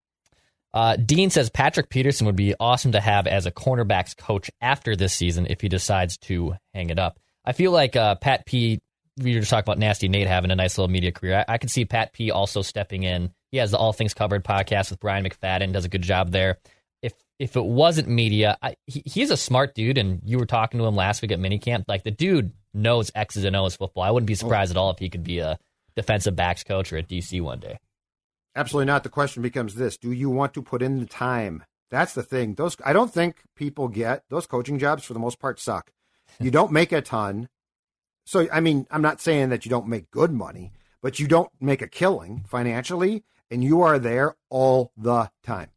Uh, 0.74 0.96
Dean 0.96 1.30
says 1.30 1.50
Patrick 1.50 1.88
Peterson 1.88 2.26
would 2.26 2.34
be 2.34 2.52
awesome 2.58 2.92
to 2.92 3.00
have 3.00 3.28
as 3.28 3.46
a 3.46 3.52
cornerbacks 3.52 4.16
coach 4.16 4.50
after 4.60 4.96
this 4.96 5.12
season 5.14 5.46
if 5.48 5.60
he 5.60 5.68
decides 5.68 6.18
to 6.18 6.56
hang 6.74 6.90
it 6.90 6.98
up. 6.98 7.20
I 7.44 7.52
feel 7.52 7.70
like 7.70 7.94
uh, 7.94 8.16
Pat 8.16 8.44
P. 8.44 8.80
We 9.16 9.34
were 9.34 9.40
just 9.40 9.50
talking 9.50 9.62
about 9.62 9.78
Nasty 9.78 10.08
Nate 10.08 10.26
having 10.26 10.50
a 10.50 10.56
nice 10.56 10.76
little 10.76 10.90
media 10.90 11.12
career. 11.12 11.44
I, 11.48 11.54
I 11.54 11.58
could 11.58 11.70
see 11.70 11.84
Pat 11.84 12.12
P. 12.12 12.32
also 12.32 12.62
stepping 12.62 13.04
in. 13.04 13.30
He 13.52 13.58
has 13.58 13.70
the 13.70 13.78
All 13.78 13.92
Things 13.92 14.14
Covered 14.14 14.42
podcast 14.42 14.90
with 14.90 14.98
Bryant 14.98 15.24
McFadden. 15.24 15.72
Does 15.72 15.84
a 15.84 15.88
good 15.88 16.02
job 16.02 16.32
there. 16.32 16.58
If 17.02 17.12
if 17.38 17.54
it 17.54 17.64
wasn't 17.64 18.08
media, 18.08 18.58
I, 18.60 18.74
he, 18.86 19.04
he's 19.06 19.30
a 19.30 19.36
smart 19.36 19.76
dude, 19.76 19.96
and 19.96 20.22
you 20.24 20.40
were 20.40 20.46
talking 20.46 20.80
to 20.80 20.86
him 20.86 20.96
last 20.96 21.22
week 21.22 21.30
at 21.30 21.38
minicamp. 21.38 21.84
Like 21.86 22.02
the 22.02 22.10
dude 22.10 22.50
knows 22.72 23.12
X's 23.14 23.44
and 23.44 23.54
O's 23.54 23.76
football. 23.76 24.02
I 24.02 24.10
wouldn't 24.10 24.26
be 24.26 24.34
surprised 24.34 24.72
at 24.72 24.76
all 24.76 24.90
if 24.90 24.98
he 24.98 25.08
could 25.08 25.22
be 25.22 25.38
a 25.38 25.56
defensive 25.94 26.34
backs 26.34 26.64
coach 26.64 26.92
or 26.92 26.96
at 26.96 27.08
DC 27.08 27.40
one 27.40 27.60
day. 27.60 27.78
Absolutely 28.56 28.86
not. 28.86 29.02
The 29.02 29.08
question 29.08 29.42
becomes 29.42 29.74
this: 29.74 29.96
Do 29.96 30.12
you 30.12 30.30
want 30.30 30.54
to 30.54 30.62
put 30.62 30.82
in 30.82 31.00
the 31.00 31.06
time? 31.06 31.64
That's 31.90 32.14
the 32.14 32.22
thing. 32.22 32.54
Those 32.54 32.76
I 32.84 32.92
don't 32.92 33.12
think 33.12 33.42
people 33.56 33.88
get 33.88 34.24
those 34.28 34.46
coaching 34.46 34.78
jobs 34.78 35.04
for 35.04 35.12
the 35.12 35.18
most 35.18 35.38
part 35.38 35.60
suck. 35.60 35.92
You 36.40 36.50
don't 36.50 36.72
make 36.72 36.92
a 36.92 37.00
ton. 37.00 37.48
So 38.24 38.48
I 38.52 38.60
mean, 38.60 38.86
I'm 38.90 39.02
not 39.02 39.20
saying 39.20 39.50
that 39.50 39.64
you 39.64 39.70
don't 39.70 39.88
make 39.88 40.10
good 40.10 40.32
money, 40.32 40.72
but 41.02 41.18
you 41.18 41.28
don't 41.28 41.50
make 41.60 41.82
a 41.82 41.88
killing 41.88 42.44
financially, 42.48 43.24
and 43.50 43.62
you 43.62 43.82
are 43.82 43.98
there 43.98 44.36
all 44.50 44.92
the 44.96 45.30
time. 45.42 45.70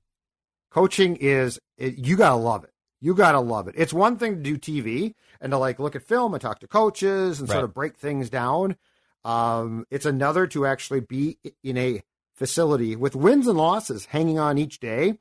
Coaching 0.71 1.15
is 1.17 1.59
it, 1.77 1.97
you 1.97 2.15
gotta 2.15 2.35
love 2.35 2.63
it. 2.63 2.71
You 2.99 3.13
gotta 3.13 3.39
love 3.39 3.67
it. 3.67 3.75
It's 3.77 3.93
one 3.93 4.17
thing 4.17 4.41
to 4.41 4.41
do 4.41 4.57
TV 4.57 5.13
and 5.39 5.51
to 5.51 5.57
like 5.57 5.79
look 5.79 5.95
at 5.95 6.03
film 6.03 6.33
and 6.33 6.41
talk 6.41 6.59
to 6.59 6.67
coaches 6.67 7.39
and 7.39 7.49
right. 7.49 7.55
sort 7.55 7.65
of 7.65 7.73
break 7.73 7.97
things 7.97 8.29
down. 8.29 8.75
Um, 9.23 9.85
it's 9.91 10.05
another 10.05 10.47
to 10.47 10.65
actually 10.65 11.01
be 11.01 11.37
in 11.63 11.77
a 11.77 12.01
facility 12.37 12.95
with 12.95 13.15
wins 13.15 13.47
and 13.47 13.57
losses 13.57 14.05
hanging 14.05 14.39
on 14.39 14.57
each 14.57 14.79
day, 14.79 15.17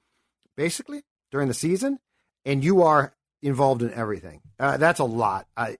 basically 0.57 1.03
during 1.31 1.49
the 1.49 1.55
season, 1.55 1.99
and 2.45 2.63
you 2.63 2.83
are 2.83 3.15
involved 3.43 3.83
in 3.83 3.93
everything. 3.93 4.41
Uh, 4.61 4.77
that's 4.77 5.01
a 5.01 5.05
lot. 5.05 5.47
I, 5.57 5.77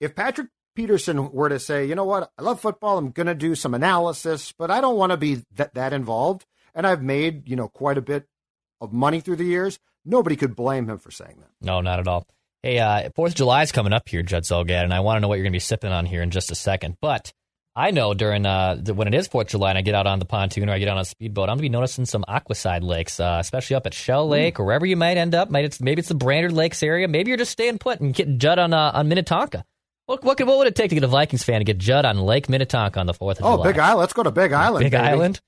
if 0.00 0.14
Patrick 0.14 0.48
Peterson 0.74 1.32
were 1.32 1.48
to 1.48 1.58
say, 1.58 1.86
you 1.86 1.94
know 1.94 2.04
what, 2.04 2.30
I 2.38 2.42
love 2.42 2.60
football, 2.60 2.98
I'm 2.98 3.10
going 3.10 3.26
to 3.26 3.34
do 3.34 3.54
some 3.54 3.74
analysis, 3.74 4.52
but 4.52 4.70
I 4.70 4.80
don't 4.80 4.96
want 4.96 5.12
to 5.12 5.16
be 5.16 5.42
that, 5.54 5.74
that 5.74 5.92
involved, 5.92 6.44
and 6.74 6.86
I've 6.86 7.02
made, 7.02 7.48
you 7.48 7.56
know, 7.56 7.68
quite 7.68 7.98
a 7.98 8.02
bit 8.02 8.26
of 8.80 8.92
money 8.92 9.20
through 9.20 9.36
the 9.36 9.44
years, 9.44 9.78
nobody 10.04 10.36
could 10.36 10.56
blame 10.56 10.88
him 10.88 10.98
for 10.98 11.10
saying 11.10 11.36
that. 11.38 11.50
No, 11.60 11.80
not 11.80 12.00
at 12.00 12.08
all. 12.08 12.26
Hey, 12.62 12.78
uh, 12.78 13.10
Fourth 13.14 13.32
of 13.32 13.36
July 13.36 13.62
is 13.62 13.72
coming 13.72 13.92
up 13.92 14.08
here, 14.08 14.22
Judd 14.22 14.44
Zulgad, 14.44 14.84
and 14.84 14.94
I 14.94 15.00
want 15.00 15.16
to 15.16 15.20
know 15.20 15.28
what 15.28 15.34
you're 15.34 15.44
going 15.44 15.52
to 15.52 15.56
be 15.56 15.60
sipping 15.60 15.90
on 15.90 16.06
here 16.06 16.22
in 16.22 16.30
just 16.30 16.52
a 16.52 16.54
second. 16.54 16.96
But 17.00 17.32
I 17.74 17.90
know 17.90 18.12
during 18.12 18.44
uh, 18.44 18.76
when 18.92 19.08
it 19.08 19.14
is 19.14 19.28
Fourth 19.28 19.46
of 19.46 19.52
July 19.52 19.70
and 19.70 19.78
I 19.78 19.82
get 19.82 19.94
out 19.94 20.06
on 20.06 20.18
the 20.18 20.26
pontoon 20.26 20.68
or 20.68 20.72
I 20.72 20.78
get 20.78 20.88
on 20.88 20.98
a 20.98 21.06
speedboat, 21.06 21.48
I'm 21.48 21.56
gonna 21.56 21.62
be 21.62 21.68
noticing 21.70 22.04
some 22.04 22.22
aquacide 22.28 22.82
lakes, 22.82 23.18
uh, 23.18 23.38
especially 23.40 23.76
up 23.76 23.86
at 23.86 23.94
Shell 23.94 24.28
Lake 24.28 24.60
or 24.60 24.64
wherever 24.64 24.84
you 24.84 24.96
might 24.96 25.16
end 25.16 25.34
up. 25.34 25.50
Maybe 25.50 25.66
it's 25.66 25.80
maybe 25.80 26.00
it's 26.00 26.10
the 26.10 26.14
Brainerd 26.14 26.52
Lakes 26.52 26.82
area. 26.82 27.08
Maybe 27.08 27.30
you're 27.30 27.38
just 27.38 27.52
staying 27.52 27.78
put 27.78 28.00
and 28.00 28.12
getting 28.12 28.38
Judd 28.38 28.58
on 28.58 28.74
uh, 28.74 28.92
on 28.92 29.08
Minnetonka. 29.08 29.64
What, 30.06 30.22
what, 30.22 30.38
what 30.44 30.58
would 30.58 30.66
it 30.66 30.74
take 30.74 30.90
to 30.90 30.96
get 30.96 31.04
a 31.04 31.08
Vikings 31.08 31.44
fan 31.44 31.60
to 31.60 31.64
get 31.64 31.78
Judd 31.78 32.04
on 32.04 32.18
Lake 32.18 32.48
Minnetonka 32.48 33.00
on 33.00 33.06
the 33.06 33.14
Fourth 33.14 33.38
of 33.38 33.46
oh, 33.46 33.52
July? 33.52 33.68
Oh, 33.68 33.72
Big 33.72 33.78
Island. 33.78 34.00
Let's 34.00 34.12
go 34.12 34.22
to 34.22 34.30
Big 34.30 34.52
Island. 34.52 34.82
Big 34.82 34.92
baby. 34.92 35.04
Island. 35.04 35.40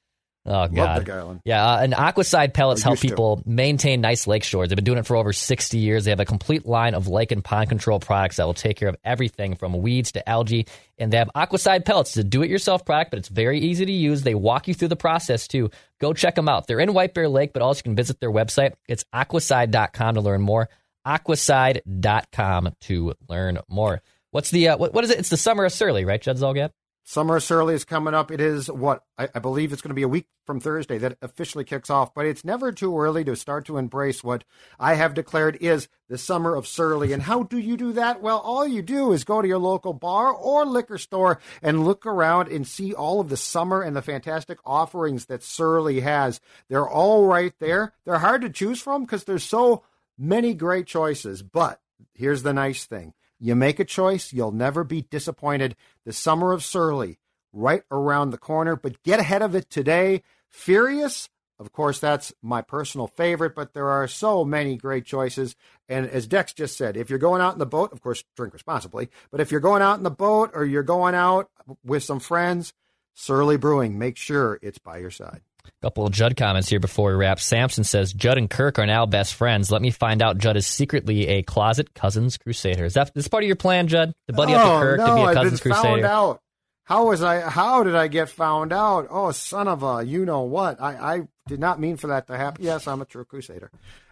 Oh 0.46 0.68
God! 0.68 1.40
Yeah, 1.44 1.64
uh, 1.66 1.78
and 1.80 1.94
Aquacide 1.94 2.52
pellets 2.52 2.82
help 2.82 3.00
people 3.00 3.38
to. 3.38 3.48
maintain 3.48 4.02
nice 4.02 4.26
lake 4.26 4.44
shores. 4.44 4.68
They've 4.68 4.76
been 4.76 4.84
doing 4.84 4.98
it 4.98 5.06
for 5.06 5.16
over 5.16 5.32
60 5.32 5.78
years. 5.78 6.04
They 6.04 6.10
have 6.10 6.20
a 6.20 6.26
complete 6.26 6.66
line 6.66 6.94
of 6.94 7.08
lake 7.08 7.32
and 7.32 7.42
pond 7.42 7.70
control 7.70 7.98
products 7.98 8.36
that 8.36 8.44
will 8.44 8.52
take 8.52 8.76
care 8.76 8.90
of 8.90 8.96
everything 9.04 9.54
from 9.56 9.80
weeds 9.80 10.12
to 10.12 10.28
algae. 10.28 10.66
And 10.98 11.10
they 11.10 11.16
have 11.16 11.30
Aquacide 11.34 11.86
pellets. 11.86 12.10
It's 12.10 12.18
a 12.18 12.24
do-it-yourself 12.24 12.84
product, 12.84 13.10
but 13.10 13.18
it's 13.18 13.28
very 13.28 13.58
easy 13.58 13.86
to 13.86 13.92
use. 13.92 14.22
They 14.22 14.34
walk 14.34 14.68
you 14.68 14.74
through 14.74 14.88
the 14.88 14.96
process 14.96 15.48
too. 15.48 15.70
Go 15.98 16.12
check 16.12 16.34
them 16.34 16.48
out. 16.48 16.66
They're 16.66 16.80
in 16.80 16.92
White 16.92 17.14
Bear 17.14 17.28
Lake, 17.28 17.54
but 17.54 17.62
also 17.62 17.78
you 17.78 17.84
can 17.84 17.96
visit 17.96 18.20
their 18.20 18.30
website. 18.30 18.74
It's 18.86 19.04
aquacide.com 19.14 20.14
to 20.16 20.20
learn 20.20 20.42
more. 20.42 20.68
Aquacide.com 21.06 22.74
to 22.82 23.14
learn 23.28 23.58
more. 23.68 24.02
What's 24.30 24.50
the 24.50 24.68
uh, 24.68 24.76
what, 24.76 24.92
what 24.92 25.04
is 25.04 25.10
it? 25.10 25.18
It's 25.20 25.28
the 25.30 25.36
summer 25.36 25.64
of 25.64 25.72
Surly, 25.72 26.04
right, 26.04 26.20
Judd 26.20 26.36
Zulgad? 26.36 26.70
Summer 27.06 27.38
Surly 27.38 27.74
is 27.74 27.84
coming 27.84 28.14
up. 28.14 28.30
It 28.30 28.40
is 28.40 28.70
what 28.70 29.04
I, 29.18 29.28
I 29.34 29.38
believe 29.38 29.72
it's 29.74 29.82
going 29.82 29.90
to 29.90 29.94
be 29.94 30.02
a 30.02 30.08
week 30.08 30.26
from 30.46 30.58
Thursday 30.58 30.96
that 30.98 31.18
officially 31.20 31.62
kicks 31.62 31.90
off, 31.90 32.14
but 32.14 32.24
it's 32.24 32.46
never 32.46 32.72
too 32.72 32.98
early 32.98 33.22
to 33.24 33.36
start 33.36 33.66
to 33.66 33.76
embrace 33.76 34.24
what 34.24 34.42
I 34.80 34.94
have 34.94 35.12
declared 35.12 35.58
is 35.60 35.88
the 36.08 36.16
summer 36.16 36.56
of 36.56 36.66
Surly. 36.66 37.12
And 37.12 37.22
how 37.22 37.42
do 37.42 37.58
you 37.58 37.76
do 37.76 37.92
that? 37.92 38.22
Well, 38.22 38.38
all 38.38 38.66
you 38.66 38.80
do 38.80 39.12
is 39.12 39.24
go 39.24 39.42
to 39.42 39.46
your 39.46 39.58
local 39.58 39.92
bar 39.92 40.32
or 40.32 40.64
liquor 40.64 40.96
store 40.96 41.40
and 41.62 41.84
look 41.84 42.06
around 42.06 42.48
and 42.48 42.66
see 42.66 42.94
all 42.94 43.20
of 43.20 43.28
the 43.28 43.36
summer 43.36 43.82
and 43.82 43.94
the 43.94 44.00
fantastic 44.00 44.58
offerings 44.64 45.26
that 45.26 45.42
Surly 45.42 46.00
has. 46.00 46.40
They're 46.70 46.88
all 46.88 47.26
right 47.26 47.52
there. 47.60 47.92
They're 48.06 48.18
hard 48.18 48.40
to 48.42 48.50
choose 48.50 48.80
from 48.80 49.02
because 49.02 49.24
there's 49.24 49.44
so 49.44 49.82
many 50.16 50.54
great 50.54 50.86
choices, 50.86 51.42
but 51.42 51.82
here's 52.14 52.42
the 52.42 52.54
nice 52.54 52.86
thing 52.86 53.12
you 53.44 53.54
make 53.54 53.78
a 53.78 53.84
choice, 53.84 54.32
you'll 54.32 54.52
never 54.52 54.84
be 54.84 55.02
disappointed. 55.02 55.76
The 56.06 56.14
summer 56.14 56.52
of 56.52 56.64
Surly, 56.64 57.18
right 57.52 57.82
around 57.90 58.30
the 58.30 58.38
corner, 58.38 58.74
but 58.74 59.02
get 59.02 59.20
ahead 59.20 59.42
of 59.42 59.54
it 59.54 59.68
today. 59.68 60.22
Furious, 60.48 61.28
of 61.58 61.70
course, 61.70 61.98
that's 61.98 62.32
my 62.40 62.62
personal 62.62 63.06
favorite, 63.06 63.54
but 63.54 63.74
there 63.74 63.90
are 63.90 64.08
so 64.08 64.46
many 64.46 64.76
great 64.76 65.04
choices. 65.04 65.56
And 65.90 66.06
as 66.06 66.26
Dex 66.26 66.54
just 66.54 66.78
said, 66.78 66.96
if 66.96 67.10
you're 67.10 67.18
going 67.18 67.42
out 67.42 67.52
in 67.52 67.58
the 67.58 67.66
boat, 67.66 67.92
of 67.92 68.00
course, 68.00 68.24
drink 68.34 68.54
responsibly, 68.54 69.10
but 69.30 69.42
if 69.42 69.50
you're 69.50 69.60
going 69.60 69.82
out 69.82 69.98
in 69.98 70.04
the 70.04 70.10
boat 70.10 70.50
or 70.54 70.64
you're 70.64 70.82
going 70.82 71.14
out 71.14 71.50
with 71.84 72.02
some 72.02 72.20
friends, 72.20 72.72
Surly 73.12 73.58
Brewing, 73.58 73.98
make 73.98 74.16
sure 74.16 74.58
it's 74.62 74.78
by 74.78 74.96
your 74.96 75.10
side. 75.10 75.42
Couple 75.82 76.06
of 76.06 76.12
Judd 76.12 76.36
comments 76.36 76.68
here 76.68 76.80
before 76.80 77.10
we 77.10 77.16
wrap. 77.16 77.38
Samson 77.38 77.84
says 77.84 78.12
Judd 78.12 78.38
and 78.38 78.48
Kirk 78.48 78.78
are 78.78 78.86
now 78.86 79.04
best 79.06 79.34
friends. 79.34 79.70
Let 79.70 79.82
me 79.82 79.90
find 79.90 80.22
out 80.22 80.38
Judd 80.38 80.56
is 80.56 80.66
secretly 80.66 81.28
a 81.28 81.42
closet 81.42 81.92
Cousins 81.94 82.38
crusader. 82.38 82.84
Is 82.84 82.94
that 82.94 83.12
this 83.14 83.28
part 83.28 83.42
of 83.42 83.46
your 83.46 83.56
plan, 83.56 83.86
Judd? 83.86 84.14
To 84.28 84.34
buddy 84.34 84.54
oh, 84.54 84.56
up 84.56 84.62
to 84.62 84.72
oh, 84.72 84.80
Kirk 84.80 84.98
no, 84.98 85.06
to 85.06 85.14
be 85.14 85.20
a 85.20 85.24
I've 85.24 85.34
Cousins 85.34 85.60
been 85.60 85.72
crusader? 85.72 85.88
Found 85.88 86.04
out. 86.04 86.40
How 86.84 87.06
was 87.06 87.22
I? 87.22 87.40
How 87.40 87.82
did 87.82 87.94
I 87.94 88.08
get 88.08 88.28
found 88.28 88.72
out? 88.72 89.06
Oh, 89.10 89.30
son 89.32 89.68
of 89.68 89.82
a, 89.82 90.04
you 90.04 90.24
know 90.24 90.42
what? 90.42 90.80
I, 90.82 91.14
I 91.16 91.22
did 91.46 91.60
not 91.60 91.80
mean 91.80 91.96
for 91.96 92.08
that 92.08 92.26
to 92.26 92.36
happen. 92.36 92.64
Yes, 92.64 92.86
I'm 92.86 93.00
a 93.00 93.06
true 93.06 93.24
crusader. 93.24 93.70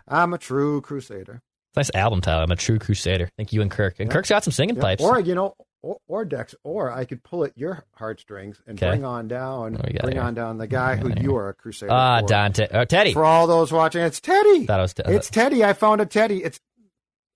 I'm 0.09 0.32
a 0.32 0.38
true 0.38 0.80
crusader. 0.80 1.42
Nice 1.76 1.90
album 1.94 2.21
title. 2.21 2.42
I'm 2.42 2.50
a 2.50 2.56
true 2.56 2.78
crusader. 2.78 3.28
Thank 3.37 3.52
you 3.52 3.62
and 3.62 3.71
Kirk. 3.71 3.99
And 3.99 4.11
Kirk's 4.11 4.28
got 4.28 4.44
some 4.44 4.52
singing 4.52 4.76
Yeah, 4.76 4.82
pipes. 4.82 5.02
Or 5.02 5.21
you 5.21 5.35
know, 5.35 5.54
or, 5.83 5.99
or 6.09 6.25
Dex, 6.25 6.55
or 6.65 6.91
I 6.93 7.05
could 7.05 7.23
pull 7.23 7.45
at 7.45 7.57
your 7.59 7.85
heartstrings 7.95 8.61
and 8.67 8.79
Okay. 8.79 8.91
bring 8.91 9.05
on 9.05 9.29
down, 9.29 9.75
What 9.75 9.87
we 9.87 9.93
got 9.93 10.03
bring 10.03 10.15
here? 10.17 10.23
on 10.23 10.35
down 10.35 10.59
the 10.59 10.67
guy 10.67 10.97
who 10.97 11.12
you 11.21 11.37
are 11.37 11.49
a 11.49 11.55
crusader. 11.55 11.93
Ah, 11.93 12.21
for. 12.21 12.27
Dante. 12.29 12.69
Uh, 12.69 12.85
Teddy. 12.85 13.12
For 13.12 13.25
all 13.25 13.47
those 13.47 13.73
watching, 13.73 14.03
it's 14.03 14.21
Teddy. 14.21 14.67
Thought 14.67 14.79
it 14.79 14.83
was 14.83 14.95
Te- 14.95 15.03
it's 15.07 15.31
Teddy. 15.31 15.65
I 15.65 15.73
found 15.73 16.01
a 16.01 16.07
Teddy. 16.07 16.43
It's 16.45 16.59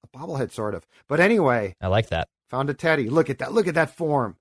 a 0.04 0.16
bobblehead, 0.18 0.52
sort 0.52 0.74
of. 0.74 0.86
But 1.08 1.20
anyway, 1.20 1.74
I 1.80 1.88
like 1.88 2.08
that. 2.10 2.28
found 2.48 2.70
a 2.70 2.74
Teddy. 2.74 3.08
Look 3.10 3.28
at 3.30 3.38
that. 3.38 3.52
Look 3.52 3.66
at 3.68 3.74
that 3.74 3.96
form. 3.96 4.36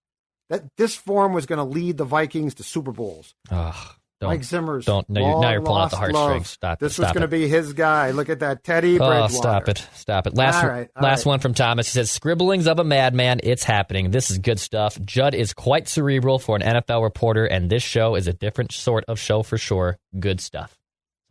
That 0.50 0.64
this 0.78 0.96
form 0.96 1.34
was 1.34 1.48
going 1.48 1.58
to 1.58 1.64
lead 1.64 1.98
the 1.98 2.06
Vikings 2.06 2.54
to 2.56 2.64
Super 2.64 2.92
Bowls. 2.92 3.34
Oh, 3.52 3.96
don't, 4.22 4.29
Mike 4.29 4.43
Zimmer's. 4.45 4.86
don't. 4.86 5.10
No, 5.10 5.19
you're, 5.19 5.41
now 5.41 5.51
you're 5.51 5.62
pulling 5.62 5.84
out 5.84 5.89
the 5.91 5.98
heartstrings. 5.98 6.50
Stop. 6.50 6.79
This 6.79 6.98
was 6.98 7.12
going 7.12 7.22
to 7.22 7.27
be 7.27 7.48
his 7.50 7.74
guy. 7.74 8.12
Look 8.12 8.29
at 8.29 8.39
that, 8.39 8.63
Teddy 8.63 8.95
Oh, 9.00 9.05
Bridgewater. 9.07 9.34
stop 9.34 9.67
it. 9.69 9.88
Stop 9.93 10.27
it. 10.27 10.36
Last 10.36 10.63
All 10.63 10.69
right, 10.69 10.89
all 10.95 11.03
last 11.03 11.25
right. 11.25 11.31
one 11.31 11.39
from 11.39 11.53
Thomas. 11.53 11.88
He 11.88 11.91
says, 11.91 12.10
Scribblings 12.12 12.65
of 12.67 12.79
a 12.79 12.84
madman. 12.86 13.41
It's 13.43 13.63
happening. 13.65 14.12
This 14.12 14.31
is 14.31 14.38
good 14.38 14.60
stuff. 14.60 14.98
Judd 15.01 15.36
is 15.36 15.53
quite 15.53 15.88
cerebral 15.89 16.39
for 16.39 16.55
an 16.55 16.62
NFL 16.62 17.03
reporter, 17.03 17.45
and 17.45 17.69
this 17.69 17.84
show 17.84 18.15
is 18.15 18.27
a 18.27 18.34
different 18.34 18.72
sort 18.72 19.03
of 19.10 19.19
show 19.19 19.43
for 19.43 19.57
sure. 19.57 19.98
Good 20.17 20.39
stuff. 20.39 20.77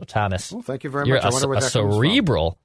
So, 0.01 0.05
Thomas, 0.05 0.53
Well, 0.53 0.61
thank 0.63 0.85
you 0.85 0.91
very 0.91 1.07
you're 1.07 1.23
much. 1.23 1.33
I 1.33 1.47
a, 1.47 1.51
a 1.53 1.61
cerebral 1.63 2.59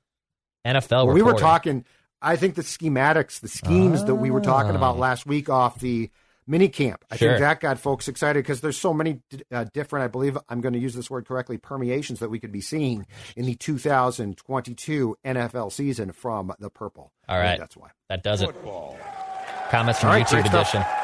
NFL 0.65 0.89
Well, 0.89 1.07
reporter. 1.07 1.13
we 1.13 1.21
were 1.21 1.39
talking. 1.39 1.85
I 2.21 2.35
think 2.35 2.55
the 2.55 2.63
schematics, 2.63 3.39
the 3.39 3.47
schemes 3.47 4.03
that 4.03 4.15
we 4.15 4.31
were 4.31 4.41
talking 4.41 4.75
about 4.75 4.95
Ah. 4.97 4.99
last 4.99 5.25
week 5.25 5.47
off 5.49 5.79
the 5.79 6.09
mini 6.50 6.68
camp. 6.68 7.06
I 7.10 7.15
Sure. 7.15 7.29
think 7.29 7.39
that 7.41 7.60
got 7.62 7.79
folks 7.79 8.08
excited 8.10 8.44
because 8.44 8.60
there's 8.60 8.77
so 8.77 8.94
many 8.94 9.22
uh, 9.51 9.65
different. 9.74 10.03
I 10.03 10.08
believe 10.08 10.38
I'm 10.50 10.60
going 10.60 10.74
to 10.74 10.79
use 10.79 10.94
this 10.96 11.10
word 11.10 11.25
correctly. 11.25 11.58
Permeations 11.58 12.20
that 12.20 12.29
we 12.29 12.39
could 12.39 12.51
be 12.51 12.60
seeing 12.62 13.06
in 13.38 13.46
the 13.46 13.56
2022 13.56 15.15
NFL 15.25 15.72
season 15.72 16.12
from 16.12 16.51
the 16.60 16.70
purple. 16.70 17.12
All 17.29 17.38
right. 17.38 17.53
I 17.53 17.58
that's 17.58 17.77
why. 17.77 17.89
That 18.10 18.24
does 18.24 18.41
it. 18.41 18.48
Football. 18.48 18.98
Comments 19.70 20.00
from 20.00 20.10
All 20.10 20.15
right, 20.15 20.25
YouTube 20.25 20.32
great 20.32 20.46
stuff. 20.48 20.74
edition. 20.74 20.99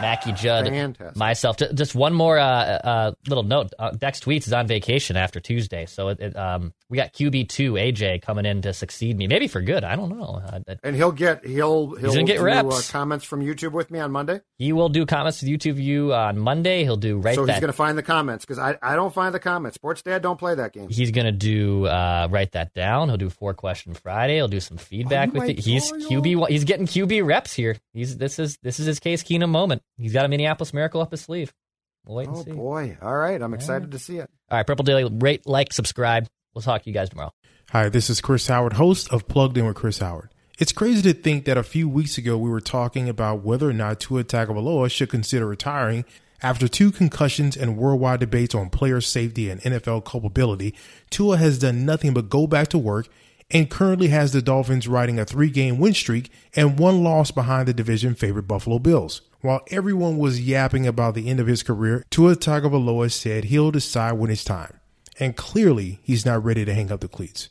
Mackey 0.00 0.32
Judd, 0.32 0.66
Fantastic. 0.68 1.16
myself. 1.16 1.56
Just 1.74 1.94
one 1.94 2.12
more 2.14 2.38
uh, 2.38 2.44
uh, 2.44 3.12
little 3.28 3.42
note. 3.44 3.72
Uh, 3.78 3.90
Dex 3.90 4.20
Tweets 4.20 4.46
is 4.46 4.52
on 4.52 4.66
vacation 4.66 5.16
after 5.16 5.40
Tuesday, 5.40 5.86
so 5.86 6.08
it, 6.08 6.20
it, 6.20 6.36
um, 6.36 6.72
we 6.88 6.96
got 6.96 7.12
QB 7.12 7.48
two 7.48 7.74
AJ 7.74 8.22
coming 8.22 8.44
in 8.46 8.62
to 8.62 8.72
succeed 8.72 9.16
me, 9.16 9.26
maybe 9.26 9.46
for 9.48 9.60
good. 9.60 9.84
I 9.84 9.96
don't 9.96 10.08
know. 10.10 10.40
Uh, 10.44 10.60
uh, 10.68 10.74
And 10.82 10.96
he'll 10.96 11.12
get 11.12 11.44
he'll 11.46 11.94
he'll 11.96 12.12
get 12.24 12.38
do, 12.38 12.42
reps. 12.44 12.88
Uh, 12.88 12.92
comments 12.92 13.24
from 13.24 13.40
YouTube 13.40 13.72
with 13.72 13.90
me 13.90 13.98
on 14.00 14.10
Monday. 14.10 14.40
he 14.58 14.72
will 14.72 14.88
do 14.88 15.06
comments 15.06 15.42
with 15.42 15.50
YouTube 15.50 15.74
view 15.74 16.12
on 16.14 16.38
Monday. 16.38 16.82
He'll 16.84 16.96
do 16.96 17.18
right 17.18 17.34
so 17.34 17.46
that. 17.46 17.52
he's 17.52 17.60
going 17.60 17.72
to 17.72 17.76
find 17.76 17.96
the 17.96 18.02
comments 18.02 18.44
because 18.44 18.58
I, 18.58 18.76
I 18.82 18.96
don't 18.96 19.12
find 19.14 19.34
the 19.34 19.38
comments. 19.40 19.74
Sports 19.76 20.02
Dad 20.02 20.22
don't 20.22 20.38
play 20.38 20.54
that 20.54 20.72
game. 20.72 20.88
He's 20.88 21.10
gonna 21.10 21.32
do 21.32 21.86
uh, 21.86 22.28
write 22.30 22.52
that 22.52 22.74
down. 22.74 23.08
He'll 23.08 23.16
do 23.18 23.30
four 23.30 23.54
question 23.54 23.94
Friday. 23.94 24.36
He'll 24.36 24.48
do 24.48 24.60
some 24.60 24.76
feedback 24.76 25.30
Oh 25.34 25.40
with 25.40 25.50
it. 25.50 25.58
He's 25.58 25.90
QB. 25.92 26.48
He's 26.48 26.64
getting 26.64 26.86
QB 26.86 27.24
reps 27.26 27.52
here. 27.52 27.76
He's 27.92 28.16
this 28.16 28.38
is 28.38 28.58
this 28.62 28.80
is 28.80 28.86
his 28.86 29.00
Case 29.00 29.22
Keenum 29.22 29.48
moment. 29.50 29.82
He's 29.96 30.12
got 30.12 30.24
a 30.24 30.28
Minneapolis 30.28 30.72
Miracle 30.72 31.00
up 31.00 31.10
his 31.10 31.20
sleeve. 31.20 31.52
We'll 32.06 32.16
wait 32.16 32.28
and 32.28 32.36
Oh 32.36 32.42
see. 32.44 32.52
boy! 32.52 32.96
All 33.02 33.16
right, 33.16 33.40
I'm 33.40 33.52
excited 33.54 33.90
to 33.92 33.98
see 33.98 34.16
it. 34.18 34.30
All 34.50 34.56
right, 34.58 34.66
Purple 34.66 34.84
Daily, 34.84 35.04
rate, 35.04 35.46
like, 35.46 35.72
subscribe. 35.72 36.26
We'll 36.54 36.62
talk 36.62 36.82
to 36.82 36.90
you 36.90 36.94
guys 36.94 37.10
tomorrow. 37.10 37.32
Hi, 37.70 37.88
this 37.88 38.08
is 38.10 38.20
Chris 38.20 38.46
Howard, 38.48 38.72
host 38.74 39.12
of 39.12 39.28
Plugged 39.28 39.56
In 39.58 39.66
with 39.66 39.76
Chris 39.76 39.98
Howard. 39.98 40.30
It's 40.58 40.72
crazy 40.72 41.02
to 41.02 41.12
think 41.18 41.44
that 41.44 41.56
a 41.56 41.62
few 41.62 41.88
weeks 41.88 42.18
ago 42.18 42.36
we 42.36 42.50
were 42.50 42.60
talking 42.60 43.08
about 43.08 43.42
whether 43.44 43.68
or 43.68 43.72
not 43.72 44.00
Tua 44.00 44.24
Tagovailoa 44.24 44.90
should 44.90 45.08
consider 45.08 45.46
retiring 45.46 46.04
after 46.42 46.66
two 46.68 46.90
concussions 46.90 47.56
and 47.56 47.76
worldwide 47.76 48.20
debates 48.20 48.54
on 48.54 48.70
player 48.70 49.00
safety 49.00 49.48
and 49.50 49.60
NFL 49.62 50.04
culpability. 50.04 50.74
Tua 51.10 51.36
has 51.36 51.58
done 51.58 51.84
nothing 51.84 52.12
but 52.12 52.28
go 52.30 52.46
back 52.46 52.68
to 52.68 52.78
work 52.78 53.08
and 53.50 53.70
currently 53.70 54.08
has 54.08 54.32
the 54.32 54.42
Dolphins 54.42 54.88
riding 54.88 55.18
a 55.18 55.24
three-game 55.24 55.78
win 55.78 55.94
streak 55.94 56.30
and 56.54 56.78
one 56.78 57.02
loss 57.04 57.30
behind 57.30 57.68
the 57.68 57.74
division 57.74 58.14
favorite 58.14 58.48
Buffalo 58.48 58.78
Bills. 58.78 59.22
While 59.40 59.62
everyone 59.70 60.18
was 60.18 60.40
yapping 60.40 60.86
about 60.86 61.14
the 61.14 61.28
end 61.28 61.40
of 61.40 61.46
his 61.46 61.62
career, 61.62 62.04
Tua 62.10 62.36
Tagovailoa 62.36 63.10
said 63.10 63.44
he'll 63.44 63.70
decide 63.70 64.12
when 64.12 64.30
it's 64.30 64.44
time 64.44 64.80
and 65.20 65.36
clearly 65.36 66.00
he's 66.02 66.26
not 66.26 66.42
ready 66.42 66.64
to 66.64 66.74
hang 66.74 66.90
up 66.90 67.00
the 67.00 67.08
cleats. 67.08 67.50